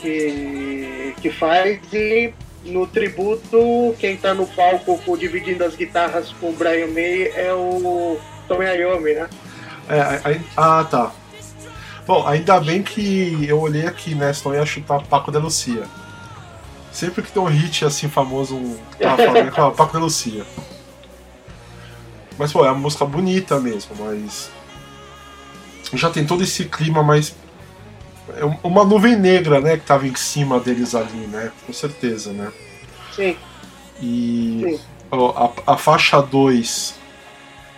que, 0.00 1.14
que 1.20 1.30
faz 1.30 1.80
e 1.92 2.34
no 2.64 2.86
tributo, 2.86 3.94
quem 3.98 4.14
está 4.14 4.34
no 4.34 4.46
palco 4.46 5.16
dividindo 5.16 5.64
as 5.64 5.74
guitarras 5.74 6.32
com 6.32 6.50
o 6.50 6.52
Brian 6.52 6.88
May 6.88 7.32
é 7.34 7.52
o 7.52 8.18
Tommy 8.46 8.66
Iommi, 8.66 9.14
né? 9.14 9.28
É, 9.88 10.40
ah, 10.56 10.86
tá. 10.88 11.12
Bom, 12.06 12.26
ainda 12.26 12.58
bem 12.60 12.82
que 12.82 13.46
eu 13.46 13.60
olhei 13.60 13.86
aqui, 13.86 14.14
né? 14.14 14.32
Senão 14.32 14.54
ia 14.54 14.66
chutar 14.66 15.02
Paco 15.06 15.30
de 15.30 15.38
Lucia. 15.38 15.84
Sempre 16.90 17.22
que 17.22 17.30
tem 17.30 17.42
um 17.42 17.46
hit 17.46 17.84
assim 17.84 18.08
famoso, 18.08 18.56
um 18.56 18.78
ah, 19.00 19.70
Paco 19.70 19.92
de 19.92 20.02
Lucia. 20.02 20.44
Mas, 22.36 22.52
pô, 22.52 22.64
é 22.64 22.70
uma 22.70 22.80
música 22.80 23.04
bonita 23.04 23.60
mesmo, 23.60 23.94
mas. 23.98 24.50
Já 25.94 26.10
tem 26.10 26.26
todo 26.26 26.42
esse 26.42 26.64
clima 26.64 27.02
mais. 27.02 27.34
É 28.36 28.44
uma 28.66 28.84
nuvem 28.84 29.16
negra, 29.16 29.60
né, 29.60 29.76
que 29.76 29.84
tava 29.84 30.06
em 30.06 30.14
cima 30.14 30.58
deles 30.58 30.94
ali, 30.94 31.26
né? 31.28 31.52
Com 31.66 31.72
certeza, 31.72 32.32
né? 32.32 32.50
Sim. 33.14 33.36
E 34.00 34.62
Sim. 34.64 34.80
A, 35.66 35.74
a 35.74 35.76
faixa 35.76 36.20
2 36.20 36.94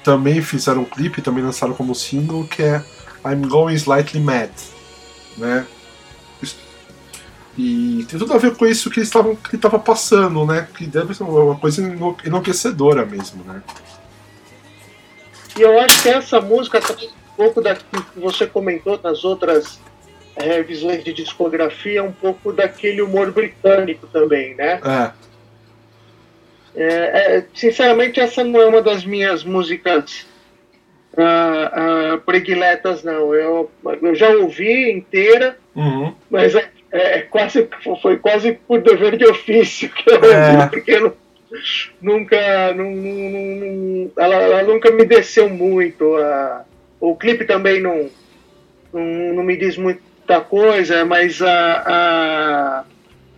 também 0.05 0.41
fizeram 0.41 0.83
um 0.83 0.85
clipe, 0.85 1.21
também 1.21 1.43
lançaram 1.43 1.75
como 1.75 1.95
single, 1.95 2.47
que 2.47 2.63
é 2.63 2.85
I'm 3.25 3.49
Going 3.49 3.77
Slightly 3.77 4.21
Mad, 4.21 4.51
né? 5.37 5.67
E 7.57 8.05
tem 8.09 8.19
tudo 8.19 8.35
a 8.35 8.39
ver 8.39 8.57
com 8.57 8.67
isso 8.67 8.91
que 8.91 8.99
ele 8.99 9.07
estava 9.07 9.79
passando, 9.79 10.45
né? 10.45 10.67
Que 10.77 10.87
deve 10.87 11.15
ser 11.15 11.23
uma 11.23 11.57
coisa 11.57 11.81
enlouquecedora 12.25 13.07
mesmo, 13.07 13.45
né? 13.45 13.63
E 15.57 15.63
eu 15.63 15.79
acho 15.79 16.03
que 16.03 16.09
essa 16.09 16.41
música 16.41 16.81
tá 16.81 16.95
um 16.95 17.37
pouco 17.37 17.61
da 17.61 17.77
que 17.77 17.85
você 18.17 18.45
comentou 18.45 18.99
nas 19.01 19.25
outras 19.25 19.79
é, 20.35 20.57
revisões 20.57 21.05
de 21.05 21.13
discografia, 21.13 22.03
um 22.03 22.11
pouco 22.11 22.53
daquele 22.53 23.01
humor 23.01 23.31
britânico 23.31 24.09
também, 24.09 24.55
né? 24.57 24.81
É. 24.85 25.25
É, 26.77 27.37
é, 27.37 27.47
sinceramente, 27.55 28.19
essa 28.19 28.43
não 28.43 28.61
é 28.61 28.67
uma 28.67 28.83
das 28.83 29.05
minhas 29.05 29.45
músicas 29.45 30.27
uh, 31.19 32.15
uh, 32.15 32.21
prediletas, 32.21 33.03
não. 33.03 33.35
Eu, 33.35 33.71
eu 34.03 34.15
já 34.15 34.29
ouvi 34.31 34.91
inteira, 34.91 35.57
uhum. 35.75 36.15
mas 36.31 36.55
é, 36.55 36.69
é, 36.91 37.21
quase, 37.23 37.69
foi 38.03 38.19
quase 38.19 38.53
por 38.67 38.81
dever 38.81 39.17
de 39.17 39.27
ofício 39.27 39.89
que 39.91 40.11
eu 40.11 40.25
é. 40.25 40.53
ouvi, 40.53 40.71
porque 40.71 40.93
eu 40.93 41.17
nunca, 42.01 42.75
não, 42.75 42.91
não, 42.91 44.11
ela, 44.19 44.35
ela, 44.35 44.63
nunca 44.63 44.91
me 44.91 45.05
desceu 45.05 45.49
muito. 45.49 46.17
O 47.01 47.15
clipe 47.17 47.45
também 47.45 47.81
não, 47.81 48.11
não, 48.93 49.35
não 49.35 49.43
me 49.43 49.57
diz 49.57 49.77
muita 49.77 50.41
coisa, 50.41 51.05
mas 51.05 51.41
a, 51.43 52.85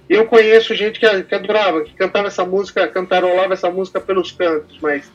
eu 0.08 0.24
conheço 0.26 0.74
gente 0.74 1.00
que, 1.00 1.22
que 1.24 1.34
adorava, 1.34 1.82
que 1.82 1.92
cantava 1.94 2.28
essa 2.28 2.44
música, 2.44 2.86
cantarolava 2.88 3.52
essa 3.52 3.70
música 3.70 4.00
pelos 4.00 4.30
cantos, 4.32 4.78
mas 4.80 5.06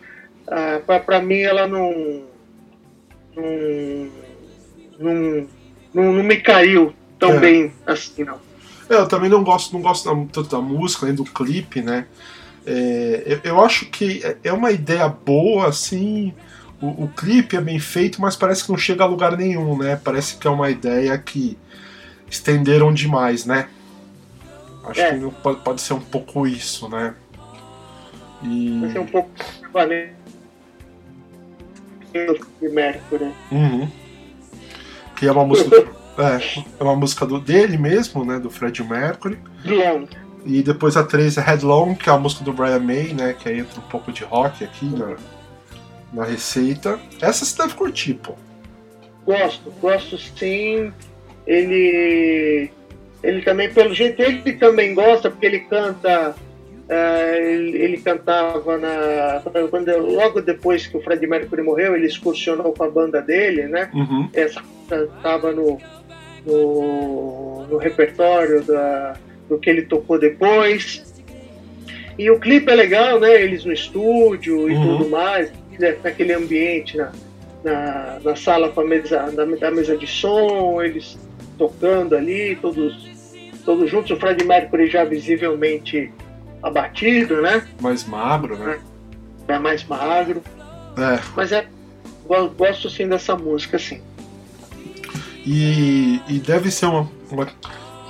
uh, 0.48 1.02
para 1.06 1.22
mim 1.22 1.42
ela 1.42 1.66
não, 1.66 2.24
não, 3.36 4.12
não, 5.94 6.14
não, 6.14 6.24
me 6.24 6.38
caiu 6.38 6.94
tão 7.18 7.32
é. 7.32 7.40
bem 7.40 7.74
assim, 7.86 8.24
não. 8.24 8.40
É, 8.90 8.96
eu 8.96 9.08
também 9.08 9.30
não 9.30 9.44
gosto, 9.44 9.74
não 9.74 9.82
gosto 9.82 10.04
tanto 10.32 10.50
da 10.50 10.60
música, 10.60 11.06
nem 11.06 11.16
do 11.16 11.24
clipe, 11.24 11.82
né? 11.82 12.06
É, 12.66 13.24
eu, 13.26 13.40
eu, 13.44 13.64
acho 13.64 13.86
que 13.86 14.22
é, 14.24 14.38
é 14.44 14.54
uma 14.54 14.72
ideia 14.72 15.08
boa, 15.08 15.68
assim. 15.68 16.34
O, 16.82 17.06
o, 17.06 17.08
clipe 17.08 17.56
é 17.56 17.62
bem 17.62 17.80
feito, 17.80 18.22
mas 18.22 18.36
parece 18.36 18.64
que 18.64 18.72
não 18.72 18.78
chega 18.78 19.04
a 19.04 19.08
lugar 19.08 19.38
nenhum, 19.38 19.78
né? 19.78 20.00
Parece 20.04 20.38
que 20.38 20.48
é 20.48 20.50
uma 20.50 20.70
ideia 20.70 21.18
que 21.18 21.58
estenderam 22.30 22.94
demais, 22.94 23.46
né? 23.46 23.68
Acho 24.84 25.02
é. 25.02 25.18
que 25.18 25.32
pode, 25.42 25.62
pode 25.62 25.82
ser 25.82 25.94
um 25.94 26.00
pouco 26.00 26.48
isso, 26.48 26.90
né? 26.90 27.14
E... 28.44 28.80
Pode 28.80 28.94
ser 28.94 29.00
um 29.00 29.06
pouco 29.06 29.30
valente 29.72 30.21
de 32.14 32.70
Mercury. 32.70 33.32
Uhum. 33.52 33.90
Que 35.16 35.28
é 35.28 35.32
uma 35.32 35.46
música. 35.46 35.76
é, 36.18 36.62
é 36.80 36.84
uma 36.84 36.96
música 36.96 37.26
do, 37.26 37.40
dele 37.40 37.78
mesmo, 37.78 38.26
né? 38.26 38.40
Do 38.40 38.50
Fred 38.50 38.84
Mercury. 38.84 39.38
Long. 39.66 40.08
E 40.46 40.64
depois 40.64 40.98
a 40.98 41.04
3 41.04 41.38
é 41.38 41.42
Headlong, 41.42 41.96
que 41.96 42.10
é 42.10 42.14
a 42.14 42.18
música 42.18 42.44
do 42.44 42.52
Brian 42.52 42.80
May, 42.80 43.14
né? 43.14 43.36
Que 43.38 43.50
aí 43.50 43.60
entra 43.60 43.80
um 43.80 43.88
pouco 43.90 44.12
de 44.12 44.24
rock 44.24 44.64
aqui 44.64 44.86
na, 44.86 45.16
na 46.12 46.26
receita. 46.26 47.00
Essa 47.22 47.46
você 47.46 47.62
deve 47.62 47.76
curtir, 47.76 48.16
pô. 48.16 48.34
Gosto, 49.26 49.72
gosto 49.80 50.18
sim. 50.18 50.92
Ele. 51.46 52.72
Ele 53.24 53.42
também, 53.44 53.72
pelo 53.72 53.94
jeito, 53.94 54.20
ele 54.20 54.54
também 54.54 54.96
gosta, 54.96 55.30
porque 55.30 55.46
ele 55.46 55.60
canta 55.60 56.36
Uh, 56.92 57.36
ele, 57.38 57.78
ele, 57.78 57.98
cantava 58.02 58.78
na. 58.78 59.42
Quando, 59.70 59.98
logo 59.98 60.42
depois 60.42 60.88
que 60.88 60.98
o 60.98 61.02
Fred 61.02 61.26
Mercury 61.26 61.62
morreu, 61.62 61.96
ele 61.96 62.06
excursionou 62.06 62.74
com 62.74 62.84
a 62.84 62.90
banda 62.90 63.22
dele, 63.22 63.66
né? 63.68 63.90
Uhum. 63.94 64.30
Essa 64.34 64.62
estava 64.92 65.54
no, 65.54 65.78
no, 66.46 67.66
no, 67.66 67.78
repertório 67.78 68.62
da, 68.64 69.14
do 69.48 69.58
que 69.58 69.70
ele 69.70 69.84
tocou 69.84 70.20
depois. 70.20 71.24
E 72.20 72.30
o 72.30 72.38
clipe 72.38 72.70
é 72.70 72.76
legal, 72.76 73.22
né? 73.22 73.42
Eles 73.42 73.64
no 73.64 73.72
estúdio 73.72 74.70
e 74.70 74.74
uhum. 74.74 74.98
tudo 74.98 75.10
mais, 75.10 75.50
né? 75.80 75.96
naquele 76.04 76.34
ambiente, 76.34 76.98
na, 76.98 77.14
na, 77.64 78.20
na 78.22 78.36
sala 78.36 78.68
com 78.68 78.82
a 78.82 78.86
mesa, 78.86 79.32
na, 79.32 79.46
na 79.46 79.72
mesa 79.72 79.96
de 79.96 80.08
som, 80.08 80.82
eles 80.82 81.18
tocando 81.58 82.18
ali, 82.18 82.58
todos, 82.58 83.10
todos 83.64 83.90
juntos. 83.90 84.12
O 84.12 84.18
Fred 84.18 84.44
Mercury 84.44 84.88
já 84.88 85.06
visivelmente 85.06 86.12
abatido, 86.62 87.42
né? 87.42 87.68
Mais 87.82 88.06
magro, 88.06 88.58
né? 88.58 88.80
É, 89.48 89.60
mais 89.60 89.84
magro. 89.84 90.42
É. 90.98 91.20
Mas 91.36 91.52
é. 91.52 91.68
Gosto 92.58 92.90
sim 92.90 93.08
dessa 93.08 93.36
música, 93.36 93.78
sim. 93.78 94.02
E, 95.46 96.22
e 96.28 96.40
deve 96.40 96.72
ser 96.72 96.86
uma, 96.86 97.10
uma, 97.30 97.48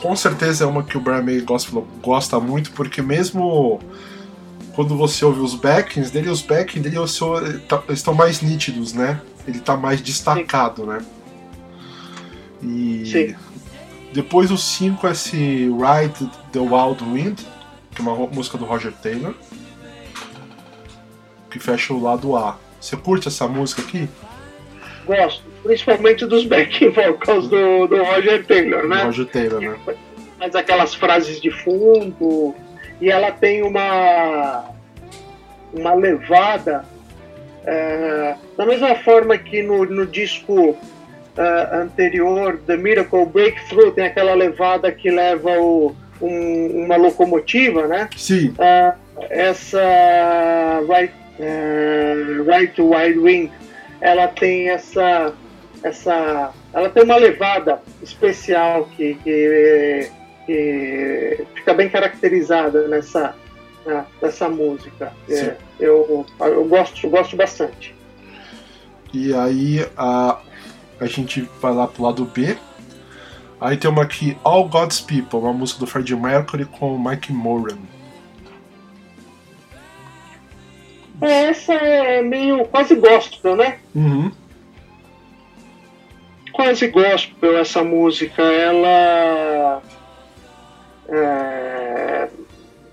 Com 0.01 0.15
certeza 0.15 0.63
é 0.63 0.67
uma 0.67 0.83
que 0.83 0.97
o 0.97 1.01
Brian 1.01 1.21
May 1.21 1.41
gosta, 1.41 1.71
gosta 2.01 2.39
muito, 2.39 2.71
porque 2.71 3.01
mesmo 3.01 3.79
quando 4.75 4.95
você 4.95 5.23
ouve 5.25 5.39
os 5.39 5.55
backings 5.55 6.11
dele, 6.11 6.29
os 6.29 6.41
backings 6.41 6.81
dele 6.81 6.97
tá, 7.67 7.83
estão 7.89 8.13
mais 8.13 8.41
nítidos, 8.41 8.93
né? 8.93 9.19
Ele 9.47 9.57
está 9.57 9.75
mais 9.75 10.01
destacado, 10.01 10.83
sim. 10.83 10.87
né? 10.87 11.05
E 12.63 13.05
sim. 13.05 13.35
depois 14.13 14.51
o 14.51 14.57
5 14.57 15.07
é 15.07 15.11
esse 15.11 15.37
Ride 15.37 16.29
the 16.51 16.59
Wild 16.59 17.03
Wind, 17.03 17.39
que 18.01 18.09
é 18.09 18.11
uma 18.11 18.27
música 18.27 18.57
do 18.57 18.65
Roger 18.65 18.91
Taylor, 18.91 19.33
que 21.49 21.59
fecha 21.59 21.93
o 21.93 22.01
lado 22.01 22.35
A. 22.35 22.57
Você 22.79 22.97
curte 22.97 23.27
essa 23.27 23.47
música 23.47 23.81
aqui? 23.81 24.09
Gosto, 25.05 25.43
principalmente 25.63 26.25
dos 26.25 26.45
backing 26.45 26.89
vocals 26.89 27.47
do, 27.47 27.87
do 27.87 28.03
Roger 28.03 28.45
Taylor, 28.45 28.87
né? 28.87 29.03
Roger 29.03 29.25
Taylor, 29.27 29.61
né? 29.61 29.77
Mas 30.39 30.55
aquelas 30.55 30.95
frases 30.95 31.39
de 31.39 31.51
fundo, 31.51 32.55
e 32.99 33.11
ela 33.11 33.31
tem 33.31 33.61
uma, 33.61 34.65
uma 35.73 35.93
levada, 35.93 36.85
é, 37.63 38.35
da 38.57 38.65
mesma 38.65 38.95
forma 38.95 39.37
que 39.37 39.61
no, 39.61 39.85
no 39.85 40.05
disco 40.05 40.77
Uh, 41.31 41.75
anterior, 41.83 42.59
The 42.67 42.75
Miracle 42.75 43.25
Breakthrough, 43.25 43.93
tem 43.93 44.03
aquela 44.03 44.33
levada 44.33 44.91
que 44.91 45.09
leva 45.09 45.61
o, 45.61 45.95
um, 46.21 46.86
uma 46.86 46.95
locomotiva, 46.95 47.88
né? 47.88 48.10
Sim. 48.15 48.49
Uh, 48.49 48.97
essa 49.29 50.81
Right, 50.88 51.13
uh, 51.39 52.43
right 52.43 52.73
to 52.75 52.89
Wide 52.89 53.19
Wing, 53.19 53.51
ela 53.99 54.27
tem 54.27 54.69
essa, 54.69 55.34
essa, 55.84 56.51
ela 56.73 56.89
tem 56.89 57.03
uma 57.03 57.17
levada 57.17 57.81
especial 58.01 58.89
que, 58.95 59.15
que, 59.15 60.12
que 60.45 61.45
fica 61.55 61.73
bem 61.73 61.89
caracterizada 61.89 62.88
nessa, 62.88 63.36
nessa 64.21 64.49
música. 64.49 65.13
É, 65.29 65.55
eu, 65.79 66.25
eu 66.39 66.65
gosto, 66.65 67.07
gosto 67.10 67.36
bastante. 67.36 67.95
E 69.13 69.34
aí 69.34 69.86
a, 69.97 70.39
a 70.99 71.05
gente 71.05 71.41
vai 71.62 71.73
lá 71.73 71.88
pro 71.88 72.03
lado 72.03 72.25
B, 72.25 72.57
Aí 73.62 73.78
tem 73.78 73.91
uma 73.91 74.02
aqui, 74.02 74.36
All 74.43 74.67
God's 74.67 75.00
People, 75.00 75.39
uma 75.39 75.54
música 75.54 75.82
do 75.82 75.86
Freddie 75.86 76.15
Mercury 76.15 76.65
com 76.65 76.95
o 76.95 77.00
Mike 77.00 77.32
Moran. 77.32 77.78
Essa 81.21 81.76
é 81.76 82.24
meio 82.24 82.65
quase 82.65 82.95
gospel, 82.95 83.56
né? 83.56 83.78
Uhum. 83.93 84.32
Quase 86.52 86.88
gospel 86.88 87.60
essa 87.60 87.84
música. 87.84 88.41
Ela. 88.41 89.84
É... 91.08 92.28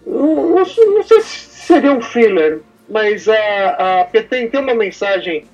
Não, 0.06 0.54
não, 0.56 1.02
sei 1.02 1.20
se 1.22 1.48
seria 1.64 1.92
um 1.92 2.02
filler, 2.02 2.60
mas 2.90 3.26
a, 3.26 4.02
a 4.02 4.04
tem, 4.04 4.50
tem 4.50 4.60
uma 4.60 4.74
mensagem 4.74 5.46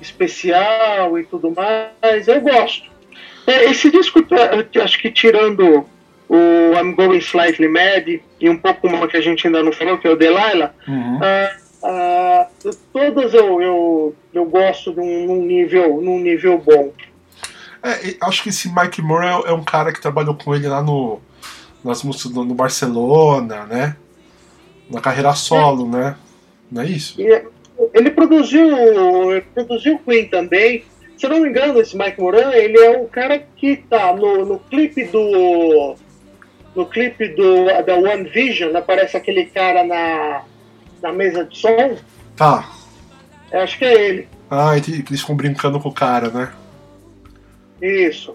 especial 0.00 1.18
e 1.18 1.24
tudo 1.24 1.50
mais. 1.50 2.28
Eu 2.28 2.40
gosto. 2.40 2.89
É, 3.46 3.64
esse 3.64 3.90
disco, 3.90 4.24
é, 4.30 4.80
acho 4.80 4.98
que 4.98 5.10
tirando 5.10 5.86
o 6.28 6.78
I'm 6.78 6.94
Going 6.94 7.18
Slightly 7.18 7.68
Mad 7.68 8.08
e 8.40 8.48
um 8.48 8.56
pouco 8.56 8.86
uma 8.86 9.08
que 9.08 9.16
a 9.16 9.20
gente 9.20 9.46
ainda 9.46 9.62
não 9.62 9.72
falou, 9.72 9.98
que 9.98 10.06
é 10.06 10.10
o 10.10 10.16
Delilah, 10.16 10.72
uhum. 10.86 11.16
uh, 11.18 12.68
uh, 12.68 12.76
todas 12.92 13.34
eu, 13.34 13.60
eu, 13.60 14.16
eu 14.32 14.44
gosto 14.44 14.92
num, 14.92 15.26
num, 15.26 15.42
nível, 15.42 16.00
num 16.00 16.20
nível 16.20 16.58
bom. 16.58 16.92
É, 17.82 18.14
acho 18.20 18.44
que 18.44 18.50
esse 18.50 18.72
Mike 18.72 19.02
Moore 19.02 19.26
é, 19.26 19.50
é, 19.50 19.52
um 19.52 19.64
cara 19.64 19.92
que 19.92 20.00
trabalhou 20.00 20.36
com 20.36 20.54
ele 20.54 20.68
lá 20.68 20.80
no, 20.80 21.20
nas 21.84 22.04
músicas 22.04 22.32
no, 22.32 22.44
no 22.44 22.54
Barcelona, 22.54 23.64
né? 23.64 23.96
Na 24.88 25.00
carreira 25.00 25.34
solo, 25.34 25.86
é. 25.86 25.98
né? 25.98 26.16
Não 26.70 26.82
é 26.82 26.86
isso? 26.86 27.16
ele 27.94 28.10
produziu, 28.10 28.68
produziu 29.54 29.98
Queen 29.98 30.28
também. 30.28 30.84
Se 31.20 31.28
não 31.28 31.40
me 31.40 31.50
engano, 31.50 31.78
esse 31.78 31.94
Mike 31.98 32.18
Moran, 32.18 32.50
ele 32.52 32.78
é 32.78 32.98
o 32.98 33.06
cara 33.06 33.38
que 33.38 33.76
tá 33.76 34.16
no, 34.16 34.46
no 34.46 34.58
clipe 34.58 35.04
do. 35.04 35.94
No 36.74 36.86
clipe 36.86 37.28
do, 37.28 37.66
da 37.84 37.94
One 37.96 38.24
Vision, 38.30 38.74
aparece 38.74 39.18
aquele 39.18 39.44
cara 39.44 39.84
na, 39.84 40.44
na 41.02 41.12
mesa 41.12 41.44
de 41.44 41.58
som. 41.58 41.98
Tá. 42.34 42.70
Eu 43.52 43.60
acho 43.60 43.76
que 43.76 43.84
é 43.84 44.08
ele. 44.08 44.28
Ah, 44.50 44.74
eles 44.78 45.20
ficam 45.20 45.36
brincando 45.36 45.78
com 45.78 45.90
o 45.90 45.92
cara, 45.92 46.30
né? 46.30 46.52
Isso. 47.82 48.34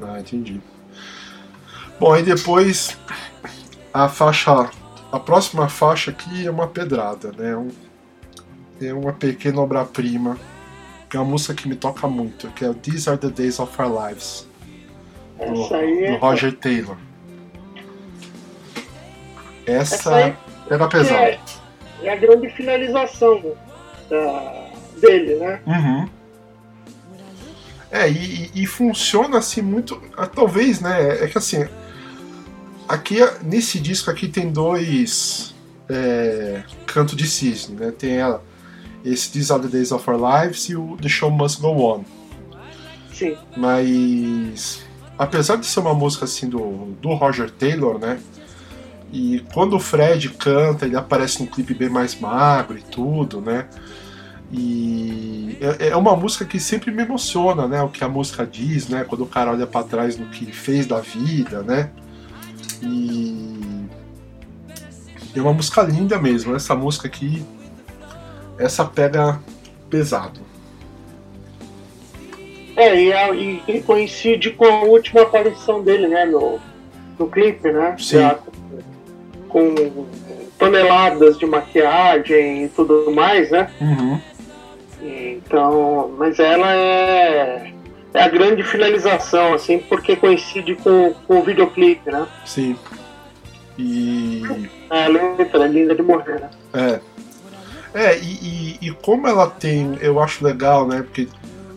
Ah, 0.00 0.18
entendi. 0.18 0.58
Bom, 2.00 2.14
aí 2.14 2.22
depois 2.22 2.96
a 3.92 4.08
faixa. 4.08 4.70
A 5.12 5.20
próxima 5.20 5.68
faixa 5.68 6.10
aqui 6.10 6.46
é 6.46 6.50
uma 6.50 6.66
pedrada, 6.66 7.30
né? 7.36 7.54
Um, 7.54 7.68
é 8.80 8.94
uma 8.94 9.12
pequena 9.12 9.60
obra-prima 9.60 10.38
que 11.12 11.16
é 11.18 11.20
uma 11.20 11.28
música 11.28 11.52
que 11.52 11.68
me 11.68 11.76
toca 11.76 12.08
muito, 12.08 12.48
que 12.52 12.64
é 12.64 12.72
These 12.72 13.10
Are 13.10 13.18
the 13.18 13.28
Days 13.28 13.60
of 13.60 13.70
Our 13.82 14.08
Lives, 14.08 14.48
do, 15.38 15.68
do 15.68 15.74
é 15.74 16.16
Roger 16.16 16.56
Taylor. 16.56 16.96
Essa, 19.66 19.94
Essa 19.94 20.38
pega 20.66 20.88
pesado. 20.88 21.20
É, 21.20 21.38
é, 22.00 22.12
a 22.14 22.16
grande 22.16 22.48
finalização 22.52 23.42
da, 24.08 24.70
dele, 25.02 25.34
né? 25.34 25.60
Uhum. 25.66 26.08
É, 27.90 28.08
e, 28.08 28.50
e, 28.54 28.66
funciona 28.66 29.36
assim 29.36 29.60
muito. 29.60 30.02
Ah, 30.16 30.26
talvez, 30.26 30.80
né? 30.80 31.24
É 31.24 31.26
que 31.26 31.36
assim. 31.36 31.68
Aqui, 32.88 33.18
nesse 33.42 33.78
disco 33.78 34.10
aqui 34.10 34.28
tem 34.28 34.50
dois 34.50 35.54
é, 35.90 36.62
canto 36.86 37.14
de 37.14 37.26
cisne, 37.26 37.76
né? 37.76 37.90
Tem 37.90 38.16
ela 38.16 38.42
esse 39.04 39.30
These 39.30 39.52
Are 39.52 39.62
the 39.62 39.68
Days 39.68 39.92
of 39.92 40.08
Our 40.08 40.18
Lives 40.18 40.68
e 40.68 40.76
o 40.76 40.96
The 41.00 41.08
Show 41.08 41.30
Must 41.30 41.60
Go 41.60 41.68
On. 41.68 42.04
Sim. 43.12 43.36
Mas 43.56 44.84
apesar 45.18 45.56
de 45.56 45.66
ser 45.66 45.80
uma 45.80 45.94
música 45.94 46.24
assim 46.24 46.48
do, 46.48 46.94
do 47.00 47.14
Roger 47.14 47.50
Taylor, 47.50 47.98
né? 47.98 48.18
E 49.12 49.44
quando 49.52 49.76
o 49.76 49.80
Fred 49.80 50.30
canta, 50.30 50.86
ele 50.86 50.96
aparece 50.96 51.40
num 51.40 51.46
clipe 51.46 51.74
bem 51.74 51.88
mais 51.88 52.18
magro 52.18 52.78
e 52.78 52.82
tudo, 52.82 53.40
né? 53.40 53.68
E 54.50 55.56
é, 55.60 55.88
é 55.88 55.96
uma 55.96 56.16
música 56.16 56.44
que 56.44 56.58
sempre 56.58 56.90
me 56.90 57.02
emociona, 57.02 57.68
né? 57.68 57.82
O 57.82 57.88
que 57.88 58.02
a 58.02 58.08
música 58.08 58.46
diz, 58.46 58.88
né? 58.88 59.04
Quando 59.04 59.24
o 59.24 59.26
cara 59.26 59.50
olha 59.50 59.66
para 59.66 59.84
trás 59.84 60.16
no 60.16 60.26
que 60.26 60.44
ele 60.44 60.52
fez 60.52 60.86
da 60.86 61.00
vida, 61.00 61.62
né? 61.62 61.90
E 62.82 63.86
é 65.34 65.40
uma 65.40 65.52
música 65.52 65.82
linda 65.82 66.18
mesmo. 66.18 66.54
Essa 66.54 66.74
música 66.74 67.06
aqui 67.06 67.44
essa 68.62 68.84
pega 68.84 69.38
pesado. 69.90 70.40
É, 72.76 72.94
e, 72.96 73.12
a, 73.12 73.34
e, 73.34 73.62
e, 73.68 73.82
coincide 73.82 74.50
com 74.50 74.64
a 74.64 74.82
última 74.84 75.22
aparição 75.22 75.82
dele, 75.82 76.08
né, 76.08 76.24
no, 76.24 76.58
no 77.18 77.28
clipe, 77.28 77.70
né? 77.70 77.96
Sim. 77.98 78.20
Já, 78.20 78.38
com 79.48 80.06
toneladas 80.58 81.38
de 81.38 81.44
maquiagem 81.44 82.64
e 82.64 82.68
tudo 82.68 83.10
mais, 83.10 83.50
né? 83.50 83.70
Uhum. 83.80 84.20
Então, 85.02 86.14
mas 86.16 86.38
ela 86.38 86.72
é, 86.74 87.72
é 88.14 88.22
a 88.22 88.28
grande 88.28 88.62
finalização, 88.62 89.52
assim, 89.52 89.78
porque 89.78 90.16
coincide 90.16 90.76
com, 90.76 91.12
com 91.26 91.40
o 91.40 91.42
videoclipe, 91.42 92.10
né? 92.10 92.26
Sim. 92.46 92.76
E. 93.78 94.42
É, 94.90 95.04
a 95.04 95.08
letra 95.08 95.64
é 95.64 95.68
linda 95.68 95.94
de 95.94 96.02
morrer, 96.02 96.40
né? 96.40 96.50
É. 96.72 97.00
É, 97.94 98.18
e, 98.18 98.78
e, 98.80 98.88
e, 98.88 98.90
como 98.90 99.26
ela 99.26 99.48
tem, 99.48 99.98
eu 100.00 100.20
acho 100.20 100.44
legal, 100.44 100.86
né? 100.86 101.02
Porque 101.02 101.28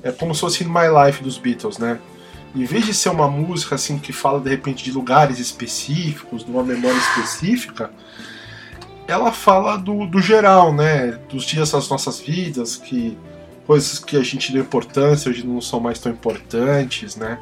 é 0.02 0.12
como 0.12 0.34
se 0.34 0.42
fosse 0.42 0.64
My 0.64 0.88
Life 1.06 1.24
dos 1.24 1.38
Beatles, 1.38 1.78
né? 1.78 2.00
Em 2.56 2.64
vez 2.64 2.86
de 2.86 2.94
ser 2.94 3.10
uma 3.10 3.28
música 3.28 3.76
assim 3.76 3.98
que 4.00 4.14
fala 4.14 4.40
de 4.40 4.50
repente 4.50 4.84
de 4.84 4.92
lugares 4.92 5.40
específicos, 5.40 6.46
de 6.46 6.52
uma 6.52 6.64
memória 6.64 6.98
específica, 6.98 7.92
ela 9.08 9.32
fala 9.32 9.78
do, 9.78 10.06
do 10.06 10.22
geral, 10.22 10.74
né? 10.74 11.20
Dos 11.30 11.44
dias 11.44 11.72
das 11.72 11.90
nossas 11.90 12.20
vidas, 12.20 12.78
que 12.78 13.18
coisas 13.68 14.00
que 14.00 14.16
a 14.16 14.24
gente 14.24 14.54
deu 14.54 14.62
importância 14.62 15.30
hoje 15.30 15.46
não 15.46 15.60
são 15.60 15.80
mais 15.80 16.00
tão 16.00 16.12
importantes, 16.12 17.18
né? 17.18 17.38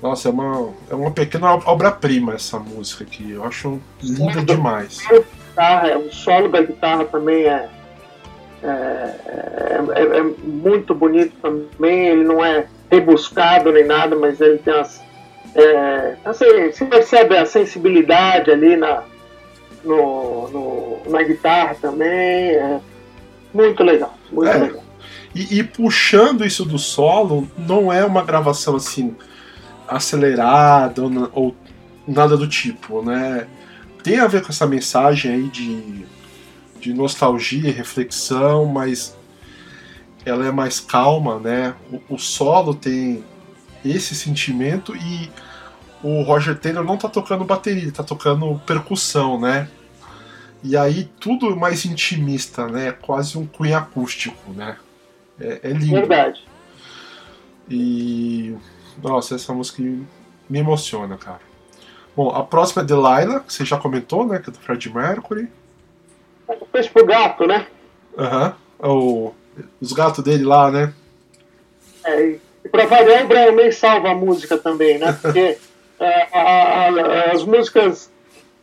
Nossa, 0.00 0.28
é 0.28 0.32
uma, 0.32 0.70
é 0.90 0.94
uma 0.94 1.10
pequena 1.10 1.54
obra-prima 1.54 2.34
essa 2.34 2.58
música 2.58 3.04
aqui. 3.04 3.30
Eu 3.30 3.44
acho 3.44 3.80
linda 4.02 4.42
demais. 4.42 4.98
O 5.96 6.12
solo 6.12 6.48
da 6.48 6.62
guitarra 6.62 7.04
também 7.04 7.44
é, 7.44 7.68
é, 8.62 9.14
é, 9.94 10.18
é, 10.18 10.22
muito 10.42 10.94
bonito 10.94 11.32
também. 11.40 12.08
Ele 12.08 12.24
não 12.24 12.44
é 12.44 12.66
rebuscado 12.90 13.72
nem 13.72 13.84
nada, 13.84 14.16
mas 14.16 14.40
ele 14.40 14.58
tem 14.58 14.74
as. 14.74 15.02
É, 15.54 16.16
assim, 16.24 16.72
você 16.72 16.84
percebe 16.84 17.36
a 17.36 17.46
sensibilidade 17.46 18.50
ali 18.50 18.76
na, 18.76 19.04
no, 19.84 20.48
no, 20.48 21.10
na 21.10 21.22
guitarra 21.22 21.76
também. 21.80 22.50
É 22.50 22.80
muito 23.52 23.82
legal. 23.84 24.14
Muito 24.32 24.50
é, 24.50 24.58
legal. 24.58 24.84
E, 25.34 25.58
e, 25.58 25.64
puxando 25.64 26.44
isso 26.44 26.64
do 26.64 26.78
solo, 26.78 27.48
não 27.58 27.92
é 27.92 28.04
uma 28.04 28.22
gravação 28.22 28.76
assim 28.76 29.16
acelerada 29.86 31.02
ou, 31.02 31.10
ou 31.32 31.56
nada 32.06 32.36
do 32.36 32.48
tipo, 32.48 33.02
né? 33.02 33.46
Tem 34.04 34.20
a 34.20 34.26
ver 34.26 34.42
com 34.42 34.50
essa 34.50 34.66
mensagem 34.66 35.32
aí 35.32 35.48
de, 35.48 36.04
de 36.78 36.92
nostalgia 36.92 37.70
e 37.70 37.72
reflexão, 37.72 38.66
mas 38.66 39.16
ela 40.26 40.46
é 40.46 40.52
mais 40.52 40.78
calma, 40.78 41.38
né? 41.38 41.74
O, 41.90 42.14
o, 42.14 42.18
solo 42.18 42.74
tem 42.74 43.24
esse 43.82 44.14
sentimento 44.14 44.94
e 44.94 45.30
o 46.02 46.20
Roger 46.20 46.54
Taylor 46.54 46.84
não 46.84 46.98
tá 46.98 47.08
tocando 47.08 47.46
bateria, 47.46 47.84
ele 47.84 47.92
tá 47.92 48.04
tocando 48.04 48.60
percussão, 48.66 49.40
né? 49.40 49.70
E 50.62 50.76
aí 50.76 51.08
tudo 51.18 51.56
mais 51.56 51.86
intimista, 51.86 52.66
né? 52.66 52.92
Quase 52.92 53.38
um 53.38 53.46
cunho 53.46 53.74
acústico, 53.74 54.52
né? 54.52 54.76
É, 55.40 55.60
é 55.62 55.72
lindo. 55.72 55.92
Verdade. 55.92 56.46
E. 57.70 58.54
Nossa, 59.02 59.34
essa 59.34 59.54
música 59.54 59.82
me 59.82 60.58
emociona, 60.58 61.16
cara. 61.16 61.53
Bom, 62.16 62.30
a 62.30 62.44
próxima 62.44 62.82
é 62.82 62.84
Delilah, 62.84 63.40
que 63.40 63.52
você 63.52 63.64
já 63.64 63.76
comentou, 63.76 64.26
né? 64.26 64.38
Que 64.38 64.50
é 64.50 64.52
do 64.52 64.58
Fred 64.58 64.92
Mercury. 64.94 65.48
Fez 66.70 66.88
pro 66.88 67.06
gato, 67.06 67.46
né? 67.46 67.66
Aham. 68.16 68.54
Uhum. 68.80 69.32
Os 69.80 69.92
gatos 69.92 70.22
dele 70.24 70.44
lá, 70.44 70.70
né? 70.70 70.92
É, 72.04 72.38
e 72.64 72.68
pra 72.68 72.86
variar, 72.86 73.24
o 73.24 73.28
Brian 73.28 73.52
May 73.52 73.72
salva 73.72 74.10
a 74.10 74.14
música 74.14 74.58
também, 74.58 74.98
né? 74.98 75.16
Porque 75.20 75.56
é, 76.00 76.26
a, 76.32 76.88
a, 76.88 77.32
as 77.32 77.44
músicas. 77.44 78.10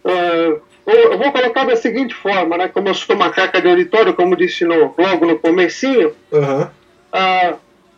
É, 0.03 0.57
eu 0.85 1.17
vou 1.17 1.31
colocar 1.31 1.63
da 1.63 1.75
seguinte 1.75 2.13
forma, 2.13 2.57
né? 2.57 2.67
Como 2.67 2.87
eu 2.87 2.93
sou 2.93 3.15
macaca 3.15 3.61
de 3.61 3.69
auditório, 3.69 4.15
como 4.15 4.35
disse 4.35 4.65
no, 4.65 4.93
logo 4.97 5.25
no 5.25 5.39
comecinho, 5.39 6.13
uhum. 6.31 6.67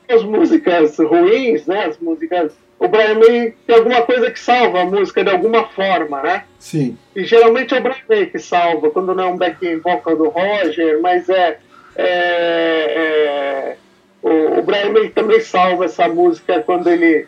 as 0.10 0.24
músicas 0.24 0.98
ruins, 0.98 1.66
né? 1.66 1.86
As 1.86 1.98
músicas. 1.98 2.54
O 2.84 2.88
Brian 2.90 3.16
May 3.18 3.54
tem 3.66 3.78
alguma 3.78 4.02
coisa 4.02 4.30
que 4.30 4.38
salva 4.38 4.82
a 4.82 4.86
música 4.86 5.24
de 5.24 5.30
alguma 5.30 5.70
forma, 5.70 6.22
né? 6.22 6.44
Sim. 6.60 6.98
E 7.16 7.24
geralmente 7.24 7.74
é 7.74 7.80
o 7.80 7.82
Brian 7.82 7.96
May 8.10 8.26
que 8.26 8.40
salva, 8.40 8.90
quando 8.90 9.16
não 9.16 9.24
é 9.24 9.28
um 9.28 9.38
backing 9.38 9.80
vocal 9.80 10.18
do 10.18 10.28
Roger, 10.28 11.00
mas 11.02 11.30
é. 11.30 11.60
é, 11.96 12.06
é 12.06 13.78
o, 14.22 14.60
o 14.60 14.62
Brian 14.64 14.92
May 14.92 15.08
também 15.12 15.40
salva 15.40 15.86
essa 15.86 16.10
música 16.10 16.62
quando 16.62 16.90
ele 16.90 17.26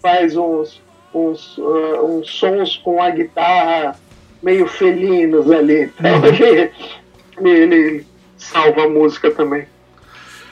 faz 0.00 0.36
uns, 0.36 0.80
uns, 1.12 1.58
uh, 1.58 2.04
uns 2.04 2.30
sons 2.30 2.76
com 2.76 3.02
a 3.02 3.10
guitarra 3.10 3.96
meio 4.40 4.68
felinos 4.68 5.50
ali. 5.50 5.92
Então 5.98 6.20
uhum. 6.20 6.26
ele, 7.42 7.70
ele 7.74 8.06
salva 8.36 8.84
a 8.84 8.88
música 8.88 9.32
também. 9.32 9.66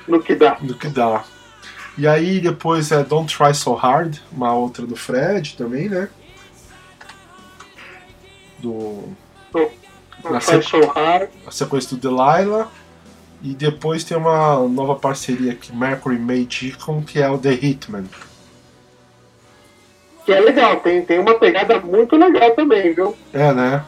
No 0.08 0.20
que 0.20 0.34
dá. 0.34 0.56
No 0.60 0.74
que 0.74 0.88
dá. 0.88 1.22
E 1.96 2.06
aí 2.06 2.40
depois 2.40 2.90
é 2.90 3.02
Don't 3.02 3.34
Try 3.34 3.54
So 3.54 3.74
Hard, 3.74 4.18
uma 4.32 4.52
outra 4.54 4.86
do 4.86 4.96
Fred 4.96 5.56
também, 5.56 5.88
né? 5.88 6.08
Do. 8.58 9.14
Don't, 9.52 9.72
na 10.24 10.38
Try 10.38 10.62
So 10.62 10.84
Hard. 10.86 11.28
A 11.46 11.50
sequência 11.50 11.96
do 11.96 12.00
Delilah. 12.00 12.68
E 13.42 13.54
depois 13.54 14.04
tem 14.04 14.16
uma 14.16 14.66
nova 14.68 14.94
parceria 14.94 15.52
aqui, 15.52 15.74
Mercury 15.74 16.18
May 16.18 16.46
Deacon, 16.46 17.02
que 17.02 17.20
é 17.20 17.28
o 17.28 17.36
The 17.36 17.52
Hitman 17.52 18.06
que 20.24 20.32
é 20.32 20.40
legal, 20.40 20.76
tem, 20.80 21.04
tem 21.04 21.18
uma 21.18 21.38
pegada 21.38 21.78
muito 21.80 22.16
legal 22.16 22.52
também, 22.52 22.94
viu? 22.94 23.14
É, 23.32 23.52
né? 23.52 23.84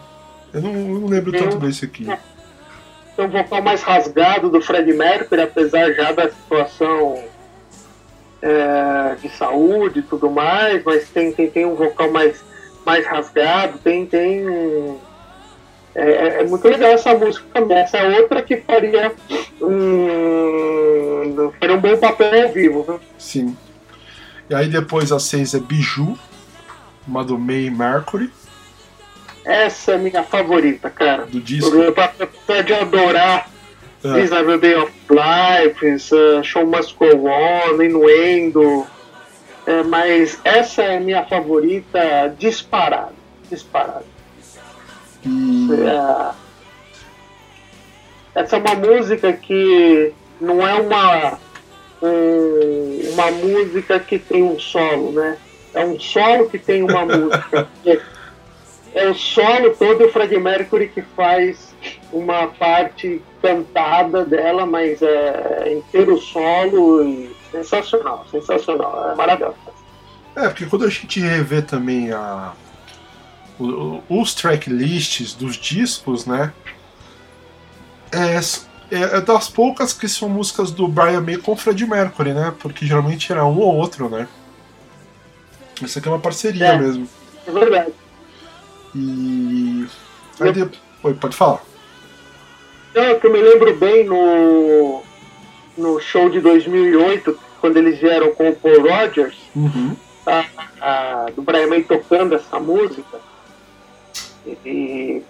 Eu 0.53 0.61
não, 0.61 0.73
eu 0.73 1.01
não 1.01 1.07
lembro 1.09 1.33
tem 1.33 1.43
tanto 1.43 1.59
desse 1.59 1.85
aqui. 1.85 2.11
É. 2.11 2.19
Tem 3.17 3.25
um 3.25 3.31
vocal 3.31 3.63
mais 3.63 3.83
rasgado 3.83 4.51
do 4.51 4.61
Fred 4.61 4.93
Mercury, 4.93 5.41
apesar 5.41 5.93
já 5.93 6.13
da 6.13 6.31
situação 6.31 7.25
é, 8.43 9.15
de 9.21 9.29
saúde 9.31 10.01
e 10.01 10.03
tudo 10.03 10.31
mais, 10.31 10.83
mas 10.85 11.09
tem, 11.09 11.33
tem, 11.33 11.51
tem 11.51 11.67
um 11.67 11.75
vocal 11.75 12.11
mais, 12.11 12.45
mais 12.85 13.07
rasgado, 13.07 13.79
tem. 13.79 14.07
tem 14.07 14.99
é, 15.95 16.11
é, 16.11 16.41
é 16.43 16.47
muito 16.47 16.69
legal 16.69 16.91
essa 16.91 17.15
música 17.15 17.47
também. 17.55 17.79
Essa 17.79 18.03
outra 18.03 18.43
que 18.43 18.59
faria 18.59 19.13
um, 19.63 21.51
faria 21.59 21.75
um 21.75 21.81
bom 21.81 21.97
papel 21.97 22.47
ao 22.47 22.53
vivo, 22.53 22.85
né? 22.87 23.01
Sim. 23.19 23.57
E 24.51 24.55
aí 24.55 24.69
depois 24.69 25.11
a 25.11 25.19
6 25.19 25.55
é 25.55 25.59
Biju, 25.59 26.19
uma 27.09 27.25
do 27.25 27.39
May 27.39 27.71
Mercury. 27.71 28.31
Essa 29.43 29.93
é 29.93 29.99
minha 29.99 30.23
favorita, 30.23 30.91
cara. 30.91 31.25
Do 31.25 31.41
disco. 31.41 31.73
Apesar 31.89 32.63
de 32.63 32.75
adorar 32.75 33.49
é. 34.05 34.21
Every 34.21 34.59
Day 34.59 34.75
of 34.77 34.93
Life, 35.11 35.85
uh, 35.85 36.43
Show 36.43 36.67
Must 36.67 36.95
Go 36.97 37.27
On, 37.27 37.83
Innuendo. 37.83 38.87
É, 39.67 39.83
mas 39.83 40.39
essa 40.45 40.83
é 40.83 41.01
minha 41.01 41.25
favorita 41.25 42.35
disparada. 42.39 43.15
Disparada. 43.51 44.05
E... 45.25 45.69
É, 45.73 46.33
essa 48.41 48.57
é 48.57 48.59
uma 48.61 48.75
música 48.75 49.33
que 49.33 50.13
não 50.41 50.67
é 50.67 50.75
uma 50.75 51.39
um, 52.03 53.01
uma 53.13 53.31
música 53.31 53.99
que 53.99 54.19
tem 54.19 54.43
um 54.43 54.59
solo, 54.59 55.13
né? 55.13 55.39
É 55.75 55.85
um 55.85 55.99
solo 55.99 56.49
que 56.49 56.59
tem 56.59 56.83
uma 56.83 57.05
música. 57.05 57.69
É, 58.97 59.05
é 59.05 59.11
o 59.11 59.15
solo 59.15 59.75
todo 59.77 60.07
o 60.07 60.09
Fred 60.11 60.37
Mercury 60.39 60.89
que 60.89 61.03
faz 61.03 61.75
uma 62.13 62.49
parte 62.49 63.23
cantada 63.43 64.25
dela, 64.25 64.67
mas 64.67 65.01
é 65.03 65.75
inteiro 65.75 66.19
solo 66.19 67.05
e 67.05 67.37
sensacional, 67.53 68.27
sensacional, 68.31 69.11
é 69.13 69.15
maravilhoso. 69.15 69.57
É, 70.35 70.49
porque 70.49 70.67
quando 70.67 70.85
a 70.85 70.91
gente 70.91 71.21
revê 71.21 71.63
também 71.63 72.11
a, 72.13 72.53
os 74.09 74.35
tracklists 74.35 75.35
dos 75.35 75.57
discos, 75.57 76.27
né? 76.27 76.53
É, 78.13 78.37
é, 78.95 79.03
é, 79.17 79.21
das 79.21 79.49
poucas 79.49 79.93
que 79.93 80.09
são 80.09 80.29
músicas 80.29 80.71
do 80.71 80.87
Brian 80.87 81.21
May 81.21 81.39
com 81.39 81.57
Fred 81.57 81.87
Mercury, 81.87 82.33
né? 82.33 82.55
Porque 82.59 82.87
geralmente 82.87 83.33
era 83.33 83.45
um 83.45 83.59
ou 83.59 83.75
outro, 83.75 84.09
né? 84.09 84.29
Essa 85.83 85.99
aqui 85.99 86.09
é 86.09 86.11
uma 86.11 86.21
parceria 86.21 86.67
é, 86.67 86.79
mesmo. 86.79 87.09
É 87.47 87.51
verdade. 87.51 87.93
E. 88.97 89.87
Aí 90.41 91.15
pode 91.15 91.37
falar. 91.37 91.63
Não, 92.95 93.21
que 93.21 93.27
eu 93.27 93.33
me 93.33 93.41
lembro 93.41 93.77
bem 93.77 94.05
no, 94.05 95.03
no 95.77 96.01
show 96.01 96.31
de 96.31 96.41
2008, 96.41 97.39
quando 97.61 97.77
eles 97.77 97.99
vieram 97.99 98.33
com 98.33 98.49
o 98.49 98.57
Paul 98.57 98.89
Rogers, 98.89 99.37
uhum. 99.55 99.95
a, 100.27 100.45
a, 100.81 101.27
do 101.31 101.43
Brian 101.43 101.67
May 101.67 101.83
tocando 101.83 102.35
essa 102.35 102.59
música. 102.59 103.21
E 104.65 105.23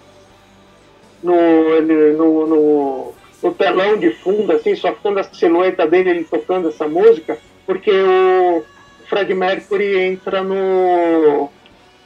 no, 1.21 1.81
no, 1.81 2.47
no, 2.47 3.13
no 3.43 3.53
telão 3.53 3.97
de 3.97 4.11
fundo, 4.11 4.53
assim, 4.53 4.75
só 4.75 4.93
ficando 4.93 5.19
a 5.19 5.23
silhueta 5.23 5.85
dele 5.85 6.11
ele 6.11 6.23
tocando 6.23 6.69
essa 6.69 6.87
música, 6.87 7.37
porque 7.65 7.91
o 7.91 8.63
Fred 9.09 9.33
Mercury 9.33 9.99
entra 9.99 10.41
no, 10.41 11.49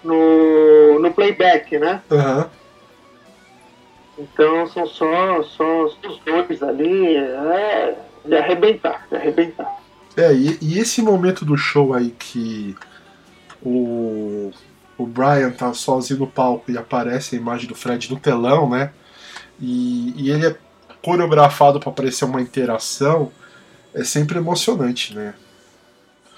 no, 0.03 0.99
no 0.99 1.13
playback, 1.13 1.77
né? 1.77 2.01
Uhum. 2.09 2.45
Então 4.17 4.67
são 4.67 4.85
só, 4.85 5.43
só 5.43 5.85
os 5.85 5.97
dois 6.25 6.61
ali, 6.61 7.15
é, 7.15 7.95
de 8.25 8.35
arrebentar, 8.35 9.07
de 9.09 9.15
arrebentar. 9.15 9.81
É, 10.15 10.33
e, 10.33 10.57
e, 10.61 10.77
esse 10.77 11.01
momento 11.01 11.45
do 11.45 11.57
show 11.57 11.93
aí 11.93 12.11
que 12.11 12.75
o, 13.63 14.51
o 14.97 15.05
Brian 15.05 15.51
tá 15.51 15.73
sozinho 15.73 16.19
no 16.19 16.27
palco 16.27 16.69
e 16.69 16.77
aparece 16.77 17.35
a 17.35 17.39
imagem 17.39 17.67
do 17.67 17.75
Fred 17.75 18.11
no 18.11 18.19
telão, 18.19 18.69
né? 18.69 18.91
E, 19.59 20.13
e 20.17 20.29
ele 20.29 20.47
é 20.47 20.55
coreografado 21.01 21.79
para 21.79 21.91
parecer 21.91 22.25
uma 22.25 22.41
interação, 22.41 23.31
é 23.93 24.03
sempre 24.03 24.37
emocionante, 24.37 25.15
né? 25.15 25.33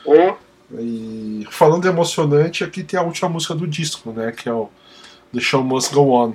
Oh. 0.06 0.36
E 0.72 1.48
falando 1.52 1.88
emocionante, 1.88 2.64
aqui 2.64 2.84
tem 2.84 3.00
a 3.00 3.04
última 3.04 3.30
música 3.30 3.54
do 3.54 3.68
disco, 3.68 4.12
né? 4.12 4.32
Que 4.32 4.50
é 4.50 4.54
o 4.54 4.70
The 5.34 5.40
Show 5.40 5.64
Must 5.64 5.94
Go 5.94 6.12
On. 6.12 6.34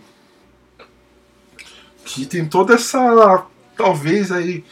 que 2.04 2.26
tem 2.26 2.46
toda 2.46 2.74
essa. 2.74 3.46
Talvez 3.76 4.32
aí, 4.32 4.64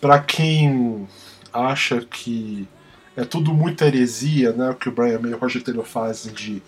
para 0.00 0.18
quem 0.18 1.08
acha 1.52 2.00
que 2.02 2.68
é 3.16 3.24
tudo 3.24 3.52
muita 3.52 3.86
heresia, 3.86 4.52
né? 4.52 4.70
O 4.70 4.74
que 4.74 4.88
o 4.88 4.92
Brian 4.92 5.18
May 5.18 5.32
e 5.32 5.34
o 5.34 5.38
Roger 5.38 5.62
Taylor 5.62 5.84
fazem 5.84 6.32
de 6.32 6.62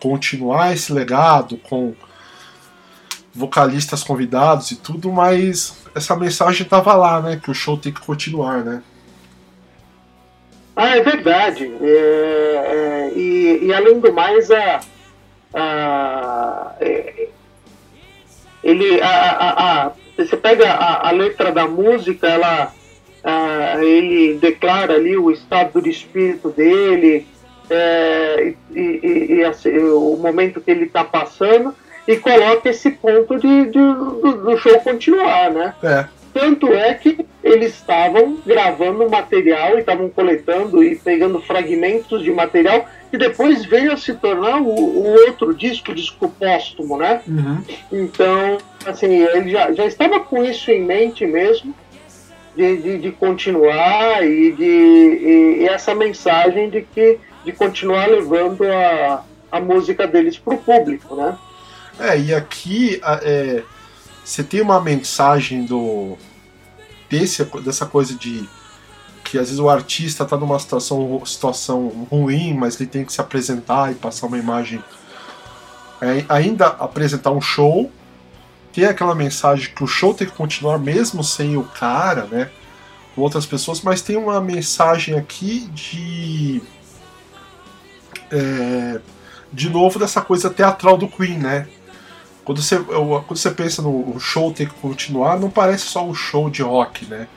continuar 0.00 0.72
esse 0.72 0.92
legado 0.92 1.56
com 1.58 1.94
vocalistas 3.34 4.02
convidados 4.02 4.70
e 4.70 4.76
tudo, 4.76 5.10
mas 5.10 5.76
essa 5.94 6.14
mensagem 6.16 6.66
tava 6.66 6.94
lá, 6.94 7.20
né? 7.20 7.40
Que 7.42 7.50
o 7.50 7.54
show 7.54 7.76
tem 7.76 7.92
que 7.92 8.00
continuar, 8.00 8.64
né? 8.64 8.82
Ah, 10.74 10.96
é 10.96 11.02
verdade. 11.02 11.70
É, 11.80 11.86
é, 11.86 13.12
e, 13.14 13.66
e, 13.66 13.74
além 13.74 14.00
do 14.00 14.12
mais, 14.12 14.50
a, 14.50 14.80
a 15.54 16.74
é, 16.80 17.28
ele, 18.64 19.00
a, 19.00 19.08
a, 19.08 19.86
a, 19.86 19.92
você 20.16 20.36
pega 20.36 20.72
a, 20.72 21.10
letra 21.10 21.50
da 21.50 21.66
música, 21.66 22.28
ela, 22.28 22.72
ele 23.80 24.38
declara 24.38 24.94
ali 24.94 25.16
o 25.16 25.30
estado 25.30 25.82
de 25.82 25.90
espírito 25.90 26.50
dele 26.50 27.26
é, 27.68 28.54
e, 28.70 28.80
e, 28.80 29.34
e 29.34 29.44
assim, 29.44 29.76
o 29.78 30.16
momento 30.16 30.60
que 30.60 30.70
ele 30.70 30.84
está 30.84 31.02
passando 31.02 31.74
e 32.06 32.16
coloca 32.16 32.68
esse 32.68 32.90
ponto 32.90 33.38
de, 33.38 33.66
de 33.66 33.70
do, 33.70 34.32
do, 34.44 34.58
show 34.58 34.78
continuar, 34.80 35.50
né? 35.50 35.74
É. 35.82 36.06
Tanto 36.32 36.72
é 36.72 36.94
que 36.94 37.24
eles 37.42 37.74
estavam 37.74 38.38
gravando 38.46 39.08
material 39.10 39.76
e 39.76 39.80
estavam 39.80 40.08
coletando 40.08 40.82
e 40.82 40.94
pegando 40.96 41.40
fragmentos 41.40 42.22
de 42.22 42.30
material 42.30 42.86
que 43.10 43.18
depois 43.18 43.64
veio 43.64 43.92
a 43.92 43.96
se 43.96 44.14
tornar 44.14 44.60
o, 44.60 44.68
o 44.68 45.12
outro 45.26 45.54
disco, 45.54 45.92
o 45.92 45.94
disco 45.94 46.28
póstumo, 46.28 46.96
né? 46.96 47.20
Uhum. 47.26 47.62
Então, 47.90 48.58
assim, 48.86 49.12
ele 49.12 49.50
já, 49.50 49.72
já 49.72 49.84
estava 49.84 50.20
com 50.20 50.44
isso 50.44 50.70
em 50.70 50.82
mente 50.82 51.26
mesmo, 51.26 51.74
de, 52.56 52.76
de, 52.76 52.98
de 52.98 53.10
continuar 53.12 54.24
e 54.26 54.52
de 54.52 54.64
e, 54.64 55.62
e 55.62 55.68
essa 55.68 55.94
mensagem 55.94 56.70
de 56.70 56.82
que 56.82 57.18
de 57.44 57.52
continuar 57.52 58.06
levando 58.06 58.62
a, 58.64 59.24
a 59.50 59.60
música 59.60 60.06
deles 60.06 60.38
para 60.38 60.54
o 60.54 60.58
público, 60.58 61.16
né? 61.16 61.36
É, 61.98 62.18
e 62.18 62.34
aqui 62.34 63.00
é, 63.02 63.62
você 64.24 64.42
tem 64.42 64.60
uma 64.60 64.80
mensagem 64.80 65.64
do 65.64 66.16
desse, 67.12 67.44
dessa 67.62 67.84
coisa 67.84 68.14
de 68.14 68.48
que 69.22 69.38
às 69.38 69.48
vezes 69.48 69.58
o 69.58 69.68
artista 69.68 70.24
está 70.24 70.34
numa 70.36 70.58
situação, 70.58 71.22
situação 71.26 72.06
ruim, 72.10 72.54
mas 72.54 72.80
ele 72.80 72.88
tem 72.88 73.04
que 73.04 73.12
se 73.12 73.20
apresentar 73.20 73.92
e 73.92 73.94
passar 73.94 74.26
uma 74.26 74.38
imagem. 74.38 74.82
É, 76.00 76.24
ainda 76.28 76.68
apresentar 76.68 77.30
um 77.30 77.40
show, 77.40 77.92
ter 78.72 78.86
aquela 78.86 79.14
mensagem 79.14 79.72
que 79.74 79.84
o 79.84 79.86
show 79.86 80.14
tem 80.14 80.26
que 80.26 80.32
continuar 80.32 80.78
mesmo 80.78 81.22
sem 81.22 81.56
o 81.56 81.64
cara, 81.64 82.24
né? 82.24 82.50
Com 83.14 83.20
outras 83.20 83.44
pessoas, 83.44 83.82
mas 83.82 84.00
tem 84.00 84.16
uma 84.16 84.40
mensagem 84.40 85.14
aqui 85.14 85.68
de. 85.68 86.62
É, 88.30 89.00
de 89.52 89.68
novo 89.68 89.98
dessa 89.98 90.22
coisa 90.22 90.48
teatral 90.48 90.96
do 90.96 91.06
Queen, 91.06 91.38
né? 91.38 91.68
Quando 92.44 92.60
você, 92.60 92.78
quando 92.78 93.36
você 93.36 93.50
pensa 93.50 93.82
no 93.82 94.18
show 94.18 94.52
ter 94.52 94.68
que 94.68 94.74
continuar, 94.74 95.38
não 95.38 95.48
parece 95.48 95.84
só 95.84 96.04
um 96.04 96.14
show 96.14 96.50
de 96.50 96.62
rock, 96.62 97.06
né? 97.06 97.28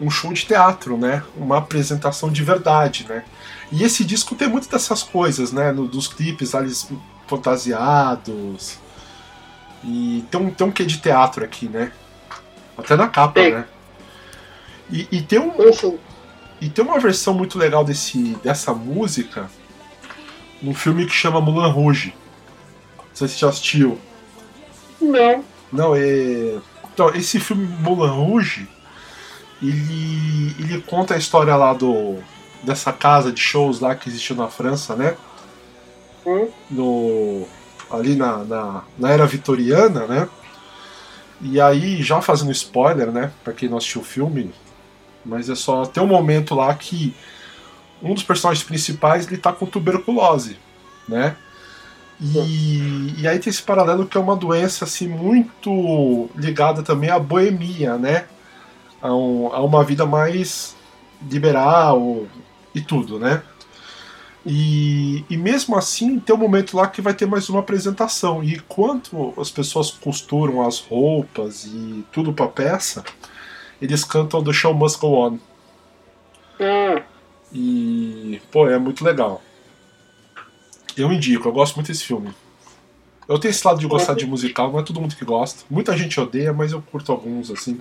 Um 0.00 0.10
show 0.10 0.32
de 0.32 0.46
teatro, 0.46 0.96
né? 0.96 1.22
Uma 1.36 1.58
apresentação 1.58 2.30
de 2.30 2.42
verdade, 2.42 3.04
né? 3.08 3.24
E 3.70 3.84
esse 3.84 4.04
disco 4.04 4.34
tem 4.34 4.48
muitas 4.48 4.70
dessas 4.70 5.02
coisas, 5.02 5.52
né? 5.52 5.70
No, 5.72 5.86
dos 5.86 6.08
clipes 6.08 6.54
eles 6.54 6.90
fantasiados. 7.26 8.78
E 9.84 10.24
tem 10.30 10.40
um, 10.40 10.50
tem 10.50 10.66
um 10.66 10.70
quê 10.70 10.84
de 10.84 10.98
teatro 10.98 11.44
aqui, 11.44 11.68
né? 11.68 11.92
Até 12.76 12.96
na 12.96 13.08
capa, 13.08 13.34
tem. 13.34 13.52
né? 13.52 13.66
E, 14.90 15.06
e, 15.12 15.22
tem 15.22 15.38
um. 15.38 15.52
E 16.60 16.70
tem 16.70 16.84
uma 16.84 16.98
versão 16.98 17.34
muito 17.34 17.58
legal 17.58 17.84
desse, 17.84 18.36
dessa 18.42 18.72
música 18.72 19.50
num 20.62 20.74
filme 20.74 21.06
que 21.06 21.12
chama 21.12 21.40
Mulan 21.40 21.70
Rouge. 21.70 22.14
Não 22.96 23.04
sei 23.14 23.28
se 23.28 23.34
você 23.34 23.40
já 23.40 23.48
assistiu. 23.48 23.98
Não. 25.00 25.44
Não, 25.72 25.94
é. 25.94 26.58
Então, 26.92 27.14
esse 27.14 27.38
filme 27.38 27.66
Moulin 27.66 28.10
Rouge, 28.10 28.68
ele, 29.62 30.54
ele 30.58 30.80
conta 30.82 31.14
a 31.14 31.18
história 31.18 31.54
lá 31.56 31.72
do 31.72 32.18
dessa 32.62 32.92
casa 32.92 33.30
de 33.32 33.40
shows 33.40 33.80
lá 33.80 33.94
que 33.94 34.08
existiu 34.08 34.34
na 34.34 34.48
França, 34.48 34.96
né? 34.96 35.16
Hum? 36.26 36.48
No, 36.70 37.46
ali 37.90 38.16
na, 38.16 38.38
na, 38.44 38.82
na, 38.98 39.10
era 39.10 39.26
vitoriana, 39.26 40.06
né? 40.06 40.28
E 41.40 41.60
aí, 41.60 42.02
já 42.02 42.20
fazendo 42.20 42.50
spoiler, 42.50 43.12
né? 43.12 43.30
Pra 43.44 43.52
quem 43.52 43.68
não 43.68 43.78
assistiu 43.78 44.00
o 44.00 44.04
filme, 44.04 44.52
mas 45.24 45.48
é 45.48 45.54
só. 45.54 45.86
Tem 45.86 46.02
um 46.02 46.06
momento 46.06 46.54
lá 46.54 46.74
que 46.74 47.14
um 48.02 48.14
dos 48.14 48.22
personagens 48.22 48.64
principais 48.64 49.26
ele 49.26 49.38
tá 49.38 49.52
com 49.52 49.66
tuberculose, 49.66 50.58
né? 51.08 51.36
E, 52.20 53.14
e 53.20 53.28
aí 53.28 53.38
tem 53.38 53.50
esse 53.50 53.62
paralelo 53.62 54.06
que 54.06 54.16
é 54.16 54.20
uma 54.20 54.34
doença 54.34 54.84
assim 54.84 55.06
muito 55.06 56.28
ligada 56.34 56.82
também 56.82 57.10
à 57.10 57.18
boemia, 57.18 57.96
né? 57.96 58.26
A, 59.00 59.14
um, 59.14 59.52
a 59.52 59.60
uma 59.62 59.84
vida 59.84 60.04
mais 60.04 60.74
liberal 61.30 62.26
e 62.74 62.80
tudo, 62.80 63.18
né? 63.18 63.42
E, 64.44 65.24
e 65.28 65.36
mesmo 65.36 65.76
assim 65.76 66.18
tem 66.18 66.34
um 66.34 66.38
momento 66.38 66.76
lá 66.76 66.86
que 66.88 67.02
vai 67.02 67.14
ter 67.14 67.26
mais 67.26 67.48
uma 67.48 67.60
apresentação. 67.60 68.42
E 68.42 68.54
enquanto 68.54 69.34
as 69.38 69.50
pessoas 69.50 69.90
costuram 69.90 70.66
as 70.66 70.80
roupas 70.80 71.64
e 71.64 72.04
tudo 72.10 72.32
pra 72.32 72.48
peça, 72.48 73.04
eles 73.80 74.04
cantam 74.04 74.42
The 74.42 74.52
Show 74.52 74.74
Must 74.74 74.98
Go 74.98 75.08
On. 75.08 75.38
É. 76.58 77.02
E, 77.52 78.40
pô, 78.50 78.68
é 78.68 78.78
muito 78.78 79.04
legal. 79.04 79.40
Eu 80.98 81.12
indico, 81.12 81.48
eu 81.48 81.52
gosto 81.52 81.76
muito 81.76 81.88
desse 81.88 82.04
filme. 82.04 82.30
Eu 83.28 83.38
tenho 83.38 83.50
esse 83.50 83.66
lado 83.66 83.78
de 83.78 83.86
gostar 83.86 84.14
de 84.14 84.26
musical, 84.26 84.72
não 84.72 84.80
é 84.80 84.82
todo 84.82 85.00
mundo 85.00 85.14
que 85.14 85.24
gosta. 85.24 85.62
Muita 85.68 85.94
gente 85.96 86.18
odeia, 86.18 86.52
mas 86.52 86.72
eu 86.72 86.80
curto 86.80 87.12
alguns, 87.12 87.50
assim. 87.50 87.78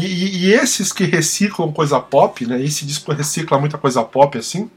E, 0.00 0.04
e, 0.04 0.46
e 0.46 0.52
esses 0.52 0.92
que 0.92 1.04
reciclam 1.04 1.72
coisa 1.72 2.00
pop, 2.00 2.44
né? 2.44 2.60
Esse 2.60 2.84
disco 2.84 3.12
recicla 3.12 3.58
muita 3.58 3.78
coisa 3.78 4.02
pop, 4.02 4.36
assim. 4.36 4.68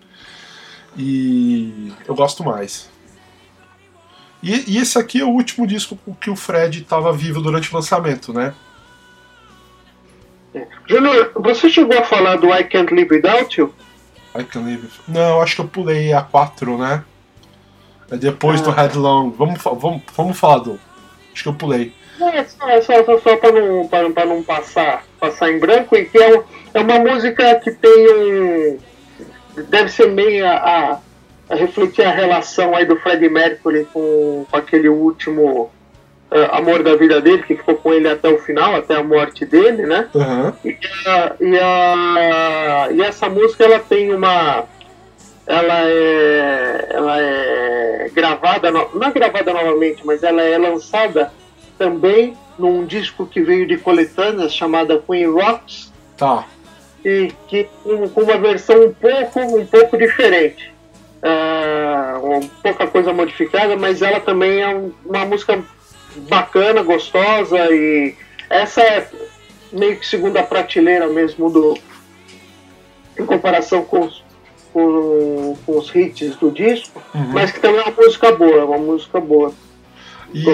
E 0.96 1.92
eu 2.08 2.14
gosto 2.14 2.44
mais. 2.44 2.90
E, 4.44 4.72
e 4.72 4.78
esse 4.78 5.00
aqui 5.00 5.20
é 5.20 5.26
o 5.26 5.30
último 5.30 5.66
disco 5.66 5.98
que 6.22 6.30
o 6.30 6.36
Fred 6.36 6.82
estava 6.82 7.12
vivo 7.12 7.42
durante 7.42 7.72
o 7.72 7.76
lançamento, 7.76 8.32
né? 8.32 8.54
Júnior, 10.88 11.32
você 11.36 11.70
chegou 11.70 11.98
a 11.98 12.04
falar 12.04 12.36
do 12.38 12.54
I 12.54 12.64
Can't 12.64 12.94
Live 12.94 13.16
Without 13.16 13.60
You? 13.60 13.74
I 14.36 14.44
Can't 14.44 14.66
Live. 14.66 14.90
Não, 15.08 15.42
acho 15.42 15.56
que 15.56 15.62
eu 15.62 15.68
pulei 15.68 16.14
a 16.14 16.22
4, 16.22 16.78
né? 16.78 17.04
É 18.12 18.18
depois 18.18 18.62
ah. 18.62 18.64
do 18.64 18.72
Headlong. 18.72 19.32
Vamos, 19.38 19.62
vamos, 19.64 20.02
vamos 20.16 20.40
falar 20.40 20.60
do. 20.60 20.80
Acho 21.34 21.44
que 21.44 21.50
eu 21.50 21.54
pulei. 21.54 21.94
É, 22.20 22.44
só, 22.46 22.82
só, 22.82 23.06
só, 23.06 23.20
só 23.20 23.38
para 23.38 23.52
não, 23.52 23.88
pra, 23.88 24.10
pra 24.10 24.26
não 24.26 24.42
passar, 24.42 25.04
passar 25.20 25.52
em 25.52 25.60
branco, 25.60 25.96
e 25.96 26.06
que 26.06 26.18
é, 26.18 26.42
é 26.74 26.80
uma 26.80 27.00
música 27.00 27.56
que 27.56 27.72
tem 27.72 28.14
um. 28.14 28.78
Deve 29.70 29.90
ser 29.90 30.10
meio 30.10 30.46
a, 30.46 31.00
a, 31.50 31.56
refletir 31.56 32.06
a 32.06 32.12
relação 32.12 32.76
aí 32.76 32.86
do 32.86 32.96
Freddie 32.98 33.30
Mercury 33.30 33.88
com, 33.92 34.46
com 34.50 34.58
aquele 34.58 34.90
último 34.90 35.72
uh, 36.32 36.56
amor 36.56 36.84
da 36.84 36.96
vida 36.96 37.22
dele, 37.22 37.44
que 37.44 37.56
ficou 37.56 37.76
com 37.76 37.94
ele 37.94 38.08
até 38.08 38.30
o 38.30 38.40
final, 38.40 38.76
até 38.76 38.96
a 38.96 39.04
morte 39.04 39.46
dele, 39.46 39.86
né? 39.86 40.08
Uhum. 40.14 40.54
E, 40.64 40.78
a, 41.06 41.36
e, 41.40 41.60
a, 41.60 42.88
e 42.92 43.02
essa 43.02 43.30
música 43.30 43.64
ela 43.64 43.80
tem 43.80 44.14
uma 44.14 44.66
ela 45.48 45.90
é, 45.90 46.88
ela 46.90 47.22
é 47.22 48.12
gravada, 48.14 48.70
não 48.70 49.08
é 49.08 49.12
gravada 49.12 49.54
novamente, 49.54 50.06
mas 50.06 50.22
ela 50.22 50.42
é 50.42 50.58
lançada 50.58 51.32
também 51.78 52.36
num 52.60 52.86
disco 52.86 53.26
que 53.26 53.42
veio 53.42 53.66
de 53.66 53.78
coletâneas 53.78 54.54
chamada 54.54 55.00
Queen 55.00 55.28
Rocks. 55.28 55.94
Tá. 56.18 56.46
E 57.06 57.32
que 57.48 57.70
com 58.14 58.22
uma 58.22 58.38
versão 58.38 58.88
um 58.88 58.94
pouco, 58.94 59.40
um 59.40 59.66
pouco 59.66 59.98
diferente. 59.98 60.74
Uh, 61.24 62.38
um 62.38 62.48
pouca 62.62 62.86
coisa 62.88 63.14
modificada, 63.14 63.76
mas 63.76 64.02
ela 64.02 64.20
também 64.20 64.62
é 64.62 64.68
um, 64.68 64.92
uma 65.06 65.26
música 65.26 65.64
bacana, 66.30 66.84
gostosa 66.84 67.58
e 67.72 68.16
essa 68.50 68.82
é 68.82 69.10
meio 69.72 69.98
que 69.98 70.06
segunda 70.06 70.44
prateleira 70.44 71.08
mesmo 71.08 71.50
do 71.50 71.78
em 73.20 73.26
comparação 73.26 73.84
com 73.84 74.02
os 74.02 74.27
com, 74.78 75.58
com 75.66 75.78
os 75.80 75.94
hits 75.96 76.36
do 76.36 76.52
disco, 76.52 77.02
uhum. 77.14 77.34
mas 77.34 77.52
que 77.52 77.60
também 77.60 77.80
é 77.80 77.84
uma 77.84 77.92
música 77.92 78.32
boa, 78.32 78.56
é 78.56 78.64
uma 78.64 78.78
música 78.78 79.20
boa. 79.20 79.54
E, 80.34 80.46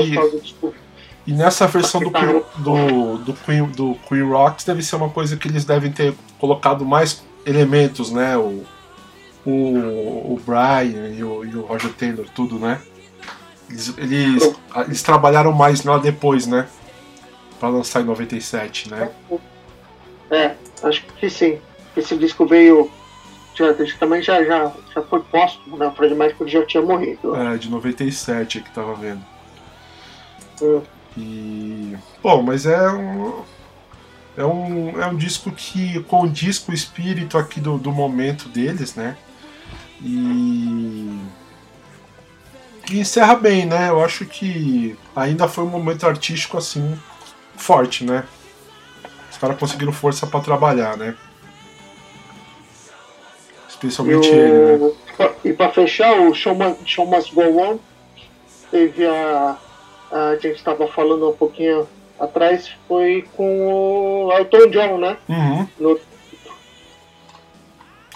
e 1.27 1.33
nessa 1.33 1.67
versão 1.67 1.99
do, 1.99 2.11
Queen, 2.11 2.43
do, 2.57 3.17
do, 3.17 3.33
Queen, 3.33 3.65
do 3.65 3.95
Queen 4.07 4.23
Rocks 4.23 4.63
deve 4.65 4.83
ser 4.83 4.95
uma 4.95 5.09
coisa 5.09 5.35
que 5.35 5.47
eles 5.47 5.65
devem 5.65 5.91
ter 5.91 6.13
colocado 6.39 6.85
mais 6.85 7.23
elementos, 7.45 8.11
né? 8.11 8.37
O, 8.37 8.63
o, 9.45 9.51
o 9.51 10.41
Brian 10.45 11.09
e 11.09 11.23
o, 11.23 11.43
e 11.43 11.55
o 11.55 11.61
Roger 11.61 11.91
Taylor, 11.93 12.25
tudo, 12.33 12.57
né? 12.59 12.79
Eles, 13.69 13.93
eles, 13.97 14.55
eles 14.85 15.01
trabalharam 15.01 15.51
mais 15.51 15.83
lá 15.83 15.97
depois, 15.97 16.45
né? 16.45 16.67
para 17.63 17.69
lançar 17.69 18.01
em 18.01 18.03
97, 18.03 18.91
né? 18.91 19.09
É, 20.29 20.51
acho 20.83 21.01
que 21.17 21.29
sim. 21.29 21.59
Esse 21.95 22.17
disco 22.17 22.45
veio. 22.45 22.91
Já, 23.55 23.73
também 23.99 24.21
já, 24.21 24.43
já, 24.43 24.71
já 24.93 25.01
foi 25.03 25.21
póstumo, 25.21 25.77
né? 25.77 25.87
O 25.87 25.91
Fred 25.91 26.15
Mercury 26.15 26.51
já 26.51 26.65
tinha 26.65 26.81
morrido. 26.81 27.35
É, 27.35 27.57
de 27.57 27.69
97 27.69 28.61
que 28.61 28.71
tava 28.71 28.95
vendo. 28.95 29.23
Hum. 30.61 30.81
E. 31.17 31.97
Bom, 32.21 32.41
mas 32.41 32.65
é 32.65 32.89
um. 32.91 33.43
É 34.35 34.43
um, 34.43 35.01
é 35.01 35.05
um 35.05 35.15
disco 35.15 35.51
que 35.51 36.01
condiz 36.03 36.57
com 36.57 36.71
o 36.71 36.75
espírito 36.75 37.37
aqui 37.37 37.59
do, 37.59 37.77
do 37.77 37.91
momento 37.91 38.49
deles, 38.49 38.95
né? 38.95 39.15
E. 40.01 41.19
E 42.89 42.99
encerra 42.99 43.35
bem, 43.35 43.65
né? 43.65 43.89
Eu 43.89 44.03
acho 44.03 44.25
que 44.25 44.97
ainda 45.15 45.47
foi 45.47 45.63
um 45.63 45.69
momento 45.69 46.05
artístico 46.05 46.57
assim 46.57 46.99
forte, 47.55 48.03
né? 48.03 48.25
Os 49.31 49.37
caras 49.37 49.57
conseguiram 49.57 49.93
força 49.93 50.27
para 50.27 50.41
trabalhar, 50.41 50.97
né? 50.97 51.15
Especialmente 53.83 54.29
o... 54.29 54.33
ele, 54.33 54.77
né? 54.77 54.91
E 55.43 55.53
para 55.53 55.71
fechar, 55.71 56.13
o 56.21 56.33
Show 56.33 56.55
Must, 56.55 56.79
Show 56.85 57.05
Must 57.05 57.35
Go 57.35 57.59
On 57.59 57.79
teve 58.71 59.05
a. 59.05 59.57
A 60.11 60.35
gente 60.35 60.57
estava 60.57 60.87
falando 60.87 61.27
um 61.27 61.33
pouquinho 61.33 61.87
atrás, 62.19 62.71
foi 62.87 63.27
com 63.35 64.27
o 64.27 64.31
Elton 64.31 64.69
John, 64.69 64.97
né? 64.99 65.17
Uhum. 65.27 65.67
No, 65.79 65.99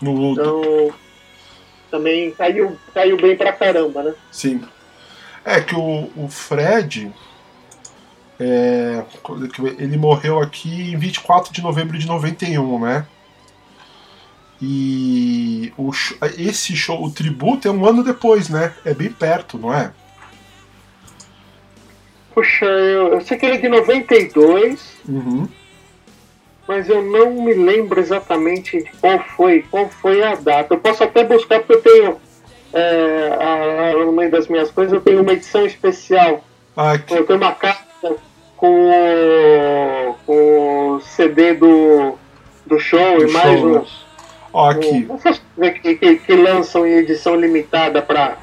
no... 0.02 0.32
Então, 0.32 0.94
também 1.90 2.32
caiu, 2.32 2.78
caiu 2.94 3.18
bem 3.18 3.36
pra 3.36 3.52
caramba, 3.52 4.04
né? 4.04 4.14
Sim. 4.32 4.62
É 5.44 5.60
que 5.60 5.76
o, 5.76 6.10
o 6.16 6.28
Fred. 6.30 7.12
É, 8.40 9.04
ele 9.80 9.98
morreu 9.98 10.40
aqui 10.40 10.92
em 10.92 10.98
24 10.98 11.52
de 11.52 11.64
novembro 11.64 11.98
de 11.98 12.06
91, 12.06 12.80
né? 12.80 13.08
E 14.62 15.72
o, 15.78 15.92
esse 16.38 16.76
show, 16.76 17.04
o 17.04 17.12
tributo, 17.12 17.68
é 17.68 17.72
um 17.72 17.86
ano 17.86 18.04
depois, 18.04 18.50
né? 18.50 18.74
É 18.84 18.94
bem 18.94 19.10
perto, 19.10 19.58
não 19.58 19.74
é? 19.74 19.92
Puxa, 22.34 22.66
eu, 22.66 23.14
eu 23.14 23.22
sei 23.22 23.38
que 23.38 23.46
ele 23.46 23.56
é 23.56 23.62
de 23.62 23.70
92. 23.70 24.98
Uhum. 25.08 25.48
Mas 26.68 26.90
eu 26.90 27.02
não 27.02 27.32
me 27.32 27.54
lembro 27.54 28.00
exatamente 28.00 28.84
qual 29.00 29.20
foi, 29.36 29.64
qual 29.72 29.90
foi 29.90 30.22
a 30.24 30.36
data. 30.36 30.74
Eu 30.74 30.80
posso 30.80 31.04
até 31.04 31.24
buscar 31.24 31.62
porque 31.62 31.74
eu 31.74 31.82
tenho. 31.82 32.18
É, 32.74 33.38
a, 33.40 33.90
a, 33.90 34.06
no 34.06 34.12
meio 34.12 34.30
das 34.30 34.48
minhas 34.48 34.70
coisas 34.70 34.94
eu 34.94 35.02
tenho 35.02 35.22
uma 35.22 35.34
edição 35.34 35.66
especial. 35.66 36.44
Ah, 36.76 36.98
que... 36.98 37.14
Eu 37.14 37.26
tenho 37.26 37.40
uma 37.40 37.54
carta 37.54 38.18
com 38.58 38.90
o, 38.90 40.16
com 40.26 40.96
o 40.96 41.00
CD 41.00 41.54
do, 41.54 42.16
do 42.66 42.80
show 42.80 43.18
Do 43.18 43.28
e 43.28 43.32
mais 43.32 43.60
show, 43.60 43.78
uns. 43.78 44.07
Ó, 44.60 44.70
aqui. 44.72 45.08
Que, 45.82 45.96
que, 45.96 46.16
que 46.18 46.36
lançam 46.36 46.86
em 46.88 46.94
edição 46.94 47.36
limitada 47.36 48.02
pra, 48.02 48.38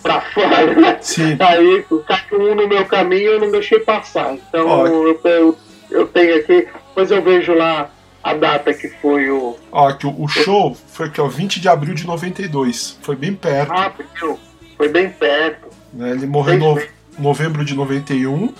pra 0.00 0.20
fora, 0.32 0.74
né? 0.74 0.98
Sim. 1.00 1.36
Aí 1.40 1.84
caiu 2.06 2.40
um 2.52 2.54
no 2.54 2.68
meu 2.68 2.84
caminho 2.86 3.22
e 3.22 3.34
eu 3.34 3.40
não 3.40 3.50
deixei 3.50 3.80
passar. 3.80 4.32
Então 4.34 4.68
Ó. 4.68 4.86
eu, 4.86 5.20
eu, 5.24 5.58
eu 5.90 6.06
tenho 6.06 6.36
aqui, 6.36 6.68
depois 6.88 7.10
eu 7.10 7.20
vejo 7.20 7.52
lá 7.52 7.90
a 8.22 8.34
data 8.34 8.72
que 8.72 8.88
foi 8.88 9.28
o. 9.28 9.56
Ó, 9.72 9.88
aqui, 9.88 10.06
o 10.06 10.22
o 10.22 10.28
show 10.28 10.76
foi 10.88 11.06
aqui, 11.06 11.20
ó, 11.20 11.26
20 11.26 11.60
de 11.60 11.68
abril 11.68 11.94
de 11.94 12.06
92. 12.06 12.98
Foi 13.02 13.16
bem 13.16 13.34
perto. 13.34 13.72
Ah, 13.72 13.90
porque 13.90 14.36
foi 14.76 14.88
bem 14.88 15.10
perto. 15.10 15.66
Né? 15.92 16.10
Ele 16.12 16.26
morreu 16.26 16.54
em 16.54 16.58
no- 16.58 16.82
novembro 17.18 17.64
de 17.64 17.74
91. 17.74 18.52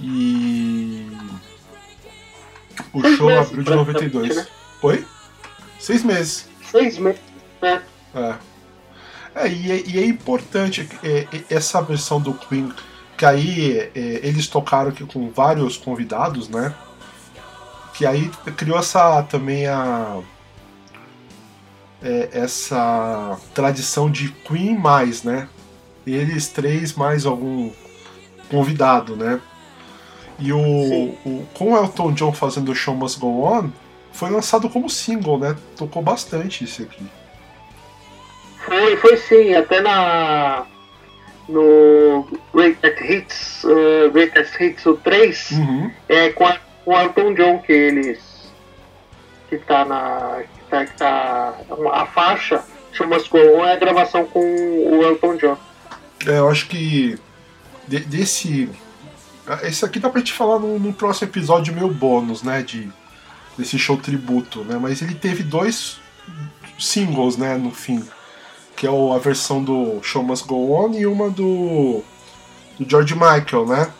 E. 0.00 1.06
O 2.92 3.00
Seis 3.02 3.16
show 3.16 3.28
abril 3.28 3.62
de 3.62 3.70
praticamente, 3.70 4.14
92. 4.14 4.36
né? 4.36 4.46
Oi? 4.82 5.04
Seis 5.84 6.02
meses. 6.02 6.48
Seis 6.70 6.96
meses, 6.96 7.20
né? 7.60 7.82
É. 8.14 8.34
É, 9.34 9.48
e, 9.48 9.70
é, 9.70 9.82
e 9.86 9.98
é 9.98 10.06
importante 10.06 10.88
é, 11.02 11.26
é, 11.30 11.44
essa 11.50 11.82
versão 11.82 12.18
do 12.18 12.32
Queen, 12.32 12.72
que 13.18 13.26
aí 13.26 13.90
é, 13.94 14.20
eles 14.22 14.46
tocaram 14.46 14.88
aqui 14.88 15.04
com 15.04 15.30
vários 15.30 15.76
convidados, 15.76 16.48
né? 16.48 16.74
Que 17.92 18.06
aí 18.06 18.30
criou 18.56 18.78
essa 18.78 19.22
também 19.24 19.66
a. 19.66 20.22
é, 22.02 22.30
essa 22.32 23.38
tradição 23.52 24.10
de 24.10 24.30
Queen 24.30 24.78
mais, 24.78 25.22
né? 25.22 25.50
Eles 26.06 26.48
três 26.48 26.94
mais 26.94 27.26
algum 27.26 27.70
convidado, 28.50 29.16
né? 29.16 29.38
E 30.38 30.50
o, 30.50 30.58
o 30.58 31.46
com 31.52 31.72
o 31.72 31.76
Elton 31.76 32.12
John 32.12 32.32
fazendo 32.32 32.72
o 32.72 32.74
Show 32.74 32.94
Must 32.94 33.20
Go 33.20 33.44
On, 33.44 33.70
foi 34.14 34.30
lançado 34.30 34.70
como 34.70 34.88
single, 34.88 35.38
né? 35.38 35.54
Tocou 35.76 36.02
bastante 36.02 36.64
esse 36.64 36.82
aqui. 36.82 37.04
Foi, 38.64 38.96
foi 38.96 39.16
sim, 39.18 39.54
até 39.54 39.80
na. 39.80 40.64
No 41.46 42.26
Greatest 42.54 43.00
Hits, 43.02 43.64
uh, 43.64 44.10
Greatest 44.10 44.58
Hits 44.58 44.86
o 44.86 44.94
3, 44.96 45.50
Uhum. 45.50 45.90
é 46.08 46.30
com, 46.30 46.46
a, 46.46 46.56
com 46.82 46.90
o 46.94 46.98
Elton 46.98 47.34
John 47.34 47.58
que 47.58 47.70
eles. 47.72 48.18
que 49.50 49.58
tá 49.58 49.84
na. 49.84 50.42
que 50.42 50.70
tá. 50.70 50.84
Que 50.86 50.96
tá 50.96 51.54
a 51.92 52.06
faixa 52.06 52.64
On, 53.00 53.64
é 53.66 53.72
a 53.72 53.76
gravação 53.76 54.24
com 54.24 54.40
o 54.40 55.02
Elton 55.02 55.36
John. 55.36 55.56
É, 56.26 56.38
eu 56.38 56.48
acho 56.48 56.66
que 56.68 57.18
de- 57.86 58.00
desse. 58.00 58.70
Esse 59.64 59.84
aqui 59.84 59.98
dá 59.98 60.08
pra 60.08 60.22
te 60.22 60.32
falar 60.32 60.58
num, 60.58 60.78
num 60.78 60.92
próximo 60.92 61.28
episódio 61.28 61.74
meu 61.74 61.88
bônus, 61.90 62.42
né? 62.42 62.62
De, 62.62 62.90
desse 63.56 63.78
show 63.78 63.96
tributo, 63.96 64.64
né? 64.64 64.78
Mas 64.80 65.02
ele 65.02 65.14
teve 65.14 65.42
dois 65.42 65.98
singles, 66.78 67.36
né? 67.36 67.56
No 67.56 67.70
fim. 67.70 68.04
Que 68.76 68.86
é 68.86 68.90
a 68.90 69.18
versão 69.18 69.62
do 69.62 70.02
Show 70.02 70.22
Must 70.22 70.46
Go 70.46 70.72
On 70.72 70.92
e 70.94 71.06
uma 71.06 71.30
do. 71.30 72.02
do 72.78 72.88
George 72.88 73.14
Michael, 73.14 73.66
né? 73.66 73.92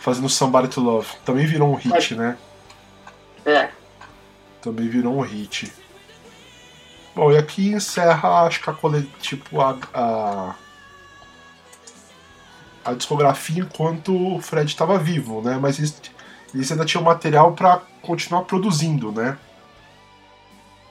Fazendo 0.00 0.28
Somebody 0.28 0.68
to 0.68 0.80
Love. 0.80 1.08
Também 1.24 1.46
virou 1.46 1.70
um 1.70 1.74
hit, 1.74 2.14
né? 2.14 2.38
É. 3.44 3.70
Também 4.62 4.88
virou 4.88 5.18
um 5.18 5.20
hit. 5.20 5.72
Bom, 7.14 7.32
e 7.32 7.36
aqui 7.36 7.72
encerra, 7.72 8.44
acho 8.46 8.62
que 8.62 8.70
a 8.70 8.72
cole... 8.72 9.10
tipo, 9.20 9.60
a, 9.60 9.76
a, 9.92 10.54
a 12.84 12.94
discografia 12.94 13.62
enquanto 13.62 14.14
o 14.14 14.40
Fred 14.40 14.70
estava 14.70 14.98
vivo, 14.98 15.42
né? 15.42 15.58
Mas 15.60 15.78
eles, 15.78 16.00
eles 16.54 16.70
ainda 16.70 16.84
tinham 16.84 17.02
material 17.02 17.52
para 17.52 17.82
continuar 18.02 18.42
produzindo, 18.42 19.12
né? 19.12 19.36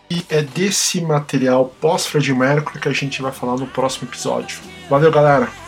E 0.09 0.25
é 0.29 0.41
desse 0.41 1.01
material 1.01 1.65
pós-Fred 1.81 2.33
Mercury 2.33 2.79
que 2.79 2.87
a 2.87 2.93
gente 2.93 3.21
vai 3.21 3.31
falar 3.31 3.57
no 3.57 3.67
próximo 3.67 4.07
episódio. 4.07 4.59
Valeu, 4.89 5.11
galera! 5.11 5.66